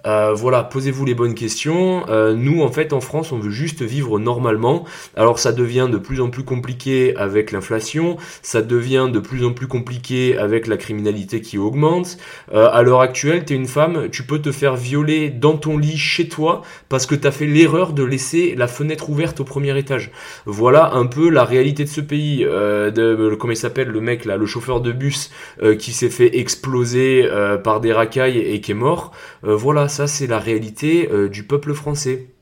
[0.05, 2.05] Euh, voilà, posez-vous les bonnes questions.
[2.09, 4.85] Euh, nous, en fait, en France, on veut juste vivre normalement.
[5.15, 8.17] Alors, ça devient de plus en plus compliqué avec l'inflation.
[8.41, 12.17] Ça devient de plus en plus compliqué avec la criminalité qui augmente.
[12.53, 15.97] Euh, à l'heure actuelle, t'es une femme, tu peux te faire violer dans ton lit
[15.97, 20.11] chez toi parce que t'as fait l'erreur de laisser la fenêtre ouverte au premier étage.
[20.45, 22.43] Voilà un peu la réalité de ce pays.
[22.43, 25.31] de, comment il s'appelle le mec là, le chauffeur de bus
[25.79, 27.27] qui s'est fait exploser
[27.63, 29.11] par des racailles et qui est mort.
[29.43, 32.34] voilà ça c'est la réalité euh, du peuple français.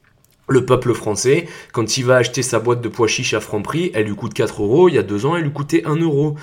[0.49, 4.07] Le peuple français, quand il va acheter sa boîte de pois chiches à Franprix, elle
[4.07, 6.35] lui coûte 4 euros, il y a deux ans elle lui coûtait 1 euro.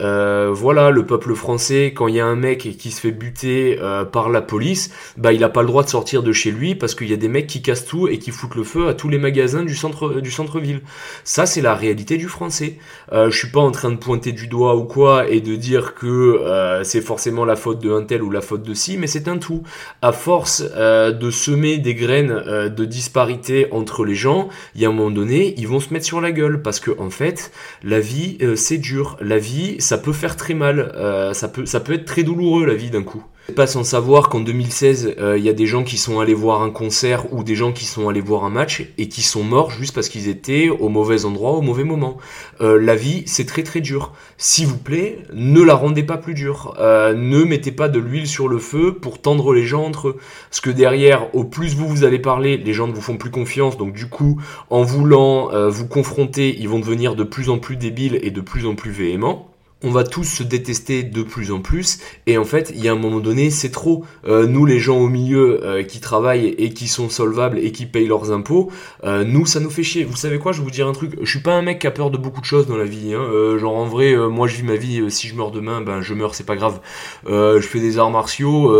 [0.00, 3.80] Euh, voilà, le peuple français, quand il y a un mec qui se fait buter
[3.82, 6.76] euh, par la police, bah il a pas le droit de sortir de chez lui
[6.76, 8.94] parce qu'il y a des mecs qui cassent tout et qui foutent le feu à
[8.94, 10.82] tous les magasins du centre du centre-ville.
[11.24, 12.78] Ça c'est la réalité du français.
[13.12, 15.96] Euh, je suis pas en train de pointer du doigt ou quoi et de dire
[15.96, 19.08] que euh, c'est forcément la faute de un tel ou la faute de ci, mais
[19.08, 19.64] c'est un tout.
[20.00, 24.92] À force de semer des graines de disparité entre les gens, il y a un
[24.92, 28.38] moment donné, ils vont se mettre sur la gueule parce que en fait, la vie
[28.42, 31.92] euh, c'est dur, la vie ça peut faire très mal, euh, ça peut ça peut
[31.92, 33.24] être très douloureux la vie d'un coup
[33.54, 36.62] pas sans savoir qu'en 2016, euh, il y a des gens qui sont allés voir
[36.62, 39.70] un concert ou des gens qui sont allés voir un match et qui sont morts
[39.70, 42.18] juste parce qu'ils étaient au mauvais endroit au mauvais moment.
[42.60, 44.12] Euh, la vie, c'est très très dur.
[44.36, 46.76] S'il vous plaît, ne la rendez pas plus dure.
[46.78, 50.16] Euh, ne mettez pas de l'huile sur le feu pour tendre les gens entre eux.
[50.50, 53.30] Parce que derrière, au plus vous vous allez parler, les gens ne vous font plus
[53.30, 53.78] confiance.
[53.78, 54.40] Donc du coup,
[54.70, 58.66] en voulant vous confronter, ils vont devenir de plus en plus débiles et de plus
[58.66, 59.48] en plus véhéments
[59.82, 62.92] on va tous se détester de plus en plus et en fait il y a
[62.92, 64.04] un moment donné c'est trop.
[64.26, 67.86] Euh, nous les gens au milieu euh, qui travaillent et qui sont solvables et qui
[67.86, 68.72] payent leurs impôts
[69.04, 70.02] euh, nous ça nous fait chier.
[70.02, 71.12] Vous savez quoi je vais vous dire un truc.
[71.22, 73.14] Je suis pas un mec qui a peur de beaucoup de choses dans la vie
[73.14, 73.56] hein.
[73.58, 76.34] genre en vrai moi je vis ma vie si je meurs demain ben je meurs
[76.34, 76.80] c'est pas grave.
[77.26, 78.74] Je fais des arts martiaux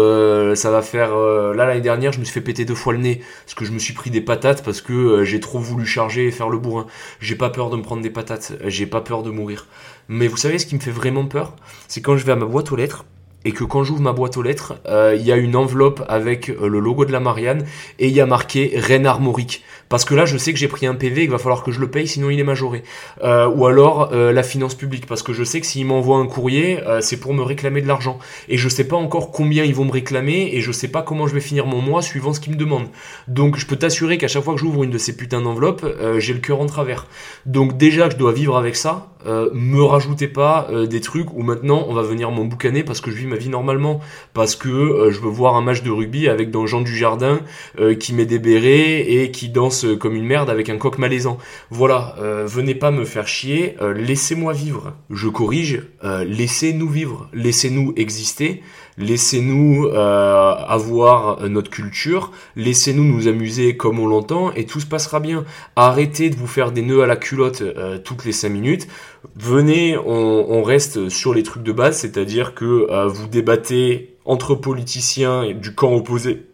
[0.56, 3.20] ça va faire là l'année dernière je me suis fait péter deux fois le nez
[3.44, 6.30] parce que je me suis pris des patates parce que j'ai trop voulu charger et
[6.32, 6.86] faire le bourrin.
[7.20, 9.66] J'ai pas peur de me prendre des patates j'ai pas peur de mourir
[10.08, 11.54] mais vous savez ce qui me fait vraiment peur
[11.86, 13.04] C'est quand je vais à ma boîte aux lettres
[13.44, 16.50] et que quand j'ouvre ma boîte aux lettres, euh, il y a une enveloppe avec
[16.50, 17.64] euh, le logo de la Marianne
[17.98, 19.62] et il y a marqué Reine Armorique.
[19.88, 21.70] Parce que là, je sais que j'ai pris un PV et qu'il va falloir que
[21.70, 22.82] je le paye, sinon il est majoré.
[23.22, 26.78] Euh, ou alors la finance publique, parce que je sais que s'ils m'envoient un courrier,
[27.00, 28.18] c'est pour me réclamer de l'argent.
[28.48, 31.26] Et je sais pas encore combien ils vont me réclamer et je sais pas comment
[31.26, 32.88] je vais finir mon mois suivant ce qu'ils me demandent.
[33.28, 35.86] Donc je peux t'assurer qu'à chaque fois que j'ouvre une de ces putains d'enveloppes,
[36.18, 37.06] j'ai le cœur en travers.
[37.46, 41.94] Donc déjà je dois vivre avec ça, me rajoutez pas des trucs où maintenant on
[41.94, 44.00] va venir m'emboucaner parce que je vis ma vie normalement
[44.34, 47.40] parce que euh, je veux voir un match de rugby avec dans Jean du Jardin
[47.78, 51.38] euh, qui met des bérets et qui danse comme une merde avec un coq malaisant.
[51.70, 54.94] Voilà, euh, venez pas me faire chier, laissez-moi vivre.
[55.10, 58.62] Je corrige, laissez-nous vivre, laissez-nous exister.
[58.98, 65.44] Laissez-nous avoir notre culture, laissez-nous nous amuser comme on l'entend et tout se passera bien.
[65.76, 67.62] Arrêtez de vous faire des nœuds à la culotte
[68.04, 68.88] toutes les 5 minutes.
[69.36, 75.74] Venez, on, reste sur les trucs de base, c'est-à-dire que vous débattez entre politiciens du
[75.74, 76.47] camp opposé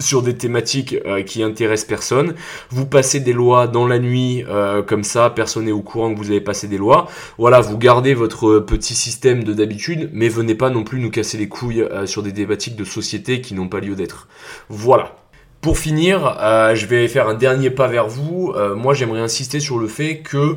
[0.00, 2.34] sur des thématiques euh, qui intéressent personne.
[2.70, 6.18] Vous passez des lois dans la nuit, euh, comme ça, personne n'est au courant que
[6.18, 7.08] vous avez passé des lois.
[7.38, 11.38] Voilà, vous gardez votre petit système de d'habitude, mais venez pas non plus nous casser
[11.38, 14.28] les couilles euh, sur des thématiques de société qui n'ont pas lieu d'être.
[14.68, 15.16] Voilà.
[15.60, 16.38] Pour finir,
[16.72, 18.54] je vais faire un dernier pas vers vous.
[18.76, 20.56] moi, j'aimerais insister sur le fait que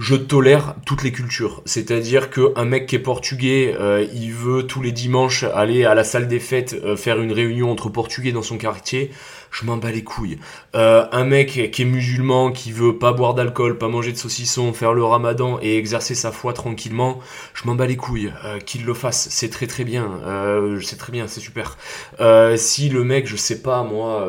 [0.00, 1.60] je tolère toutes les cultures.
[1.66, 6.04] C'est-à-dire qu'un mec qui est portugais, euh, il veut tous les dimanches aller à la
[6.04, 9.10] salle des fêtes euh, faire une réunion entre portugais dans son quartier.
[9.50, 10.38] Je m'en bats les couilles.
[10.74, 14.72] Euh, un mec qui est musulman, qui veut pas boire d'alcool, pas manger de saucisson,
[14.72, 17.20] faire le ramadan et exercer sa foi tranquillement,
[17.52, 18.32] je m'en bats les couilles.
[18.64, 20.08] qu'il le fasse, c'est très très bien.
[20.82, 21.76] c'est très bien, c'est super.
[22.56, 24.26] si le mec, je sais pas moi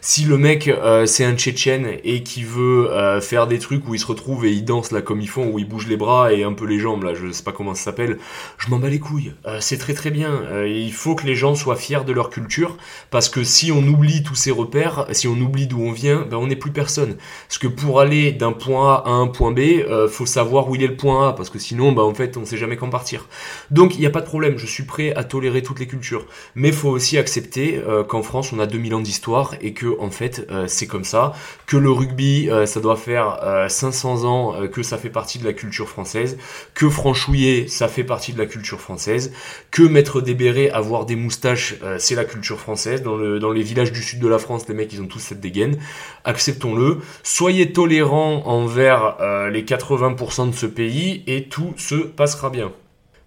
[0.00, 3.94] si le mec euh, c'est un Tchétchène et qui veut euh, faire des trucs où
[3.94, 6.32] il se retrouve et il danse là comme ils font, où il bouge les bras
[6.32, 8.18] et un peu les jambes là, je sais pas comment ça s'appelle,
[8.58, 9.32] je m'en bats les couilles.
[9.46, 10.42] Euh, c'est très très bien.
[10.66, 12.76] il faut que les gens soient fiers de leur culture
[13.10, 16.36] parce que si on oublie tous ces repères, si on oublie d'où on vient, ben
[16.36, 17.16] on n'est plus personne.
[17.48, 19.60] Parce que pour aller d'un point A à un point B,
[20.08, 22.44] faut savoir où il est le point A parce que sinon, ben en fait, on
[22.44, 23.28] sait jamais quand partir.
[23.70, 24.58] Donc il n'y a pas de problème.
[24.58, 28.58] Je suis prêt à tolérer toutes les cultures, mais faut aussi accepter qu'en France on
[28.58, 31.32] a 2000 ans d'histoire et que en fait euh, c'est comme ça,
[31.66, 35.44] que le rugby euh, ça doit faire 500 euh, ans que ça fait partie de
[35.44, 36.38] la culture française,
[36.74, 39.32] que franchouiller ça fait partie de la culture française,
[39.70, 43.62] que mettre des bérets, avoir des moustaches c'est la culture française, dans, le, dans les
[43.62, 45.78] villages du sud de la France les mecs ils ont tous cette dégaine,
[46.24, 49.16] acceptons-le, soyez tolérants envers
[49.50, 52.72] les 80% de ce pays et tout se passera bien.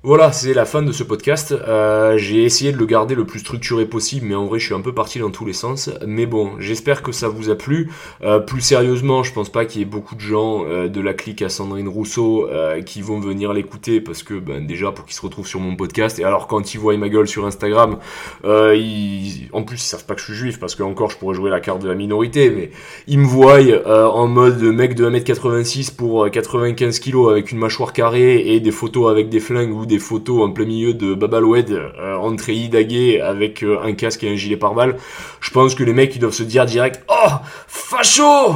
[0.02, 1.52] Voilà, c'est la fin de ce podcast.
[1.52, 4.74] Euh, j'ai essayé de le garder le plus structuré possible, mais en vrai, je suis
[4.74, 5.89] un peu parti dans tous les sens.
[6.08, 7.91] Mais bon, j'espère que ça vous a plu.
[8.24, 11.14] Euh, plus sérieusement, je pense pas qu'il y ait beaucoup de gens euh, de la
[11.14, 12.47] clique à Sandrine Rousseau
[12.86, 16.18] qui vont venir l'écouter parce que, ben, déjà, pour qu'ils se retrouvent sur mon podcast.
[16.18, 17.97] Et alors, quand ils voient ma gueule sur Instagram,
[18.45, 19.50] ils...
[19.52, 21.50] en plus, ils savent pas que je suis juif parce que encore, je pourrais jouer
[21.50, 22.72] la carte de la minorité, mais
[23.08, 28.56] ils me voient en mode mec de 1m86 pour 95 kg avec une mâchoire carrée
[28.56, 32.16] et des photos avec des flingues ou des photos en plein milieu de Babaloued euh,
[32.16, 34.96] entre Daguet avec euh, un casque et un gilet pare-balles,
[35.42, 37.32] je pense que les mecs ils doivent se dire direct Oh
[37.68, 38.56] Facho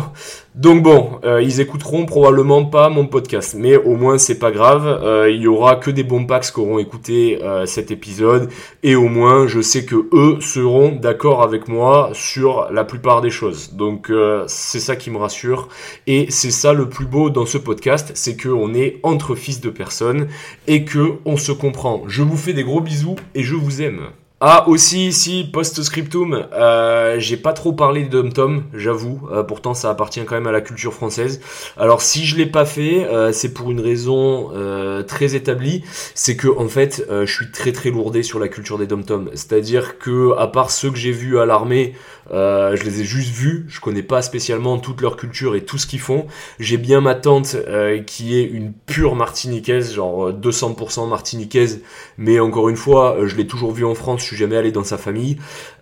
[0.55, 4.85] donc bon, euh, ils écouteront probablement pas mon podcast, mais au moins c'est pas grave.
[4.85, 8.49] Euh, il y aura que des bons packs qui auront écouté euh, cet épisode,
[8.83, 13.31] et au moins je sais que eux seront d'accord avec moi sur la plupart des
[13.31, 13.73] choses.
[13.73, 14.11] Donc
[14.45, 15.69] c'est ça qui me rassure,
[16.05, 19.59] et c'est ça le plus beau dans ce podcast, c'est que on est entre fils
[19.59, 20.27] de personnes
[20.67, 22.03] et que on se comprend.
[22.07, 24.01] Je vous fais des gros bisous et je vous aime.
[24.45, 29.21] Ah aussi ici post-scriptum, euh, j'ai pas trop parlé de Dom Tom, j'avoue.
[29.31, 31.39] Euh, pourtant ça appartient quand même à la culture française.
[31.77, 36.35] Alors si je l'ai pas fait, euh, c'est pour une raison euh, très établie, c'est
[36.35, 39.29] que en fait je suis très très lourdé sur la culture des Dom Tom.
[39.33, 41.93] C'est-à-dire que à part ceux que j'ai vus à l'armée,
[42.32, 45.78] euh, je les ai juste vus, je connais pas spécialement toute leur culture et tout
[45.78, 46.28] ce qu'ils font.
[46.59, 51.82] J'ai bien ma tante euh, qui est une pure martiniquaise, genre 200% martiniquaise,
[52.17, 54.84] mais encore une fois, je l'ai toujours vue en France, je suis jamais allé dans
[54.84, 55.38] sa famille.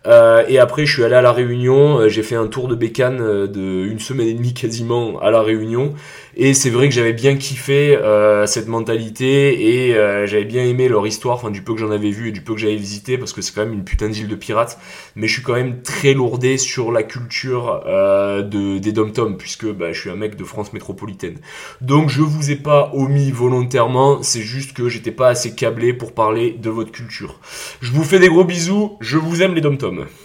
[0.07, 1.99] Euh, et après, je suis allé à la Réunion.
[1.99, 5.29] Euh, j'ai fait un tour de bécane euh, de une semaine et demie quasiment à
[5.31, 5.93] la Réunion.
[6.35, 9.93] Et c'est vrai que j'avais bien kiffé euh, cette mentalité et
[10.25, 12.53] j'avais bien aimé leur histoire, enfin du peu que j'en avais vu et du peu
[12.53, 14.79] que j'avais visité, parce que c'est quand même une putain d'île de pirates.
[15.15, 19.91] Mais je suis quand même très lourdé sur la culture de, des dom-tom, puisque bah,
[19.91, 21.35] je suis un mec de France métropolitaine.
[21.81, 26.13] Donc je vous ai pas omis volontairement, c'est juste que j'étais pas assez câblé pour
[26.13, 27.39] parler de votre culture.
[27.81, 29.90] Je vous fais des gros bisous, je vous aime les dom-tom.
[29.91, 30.20] hommes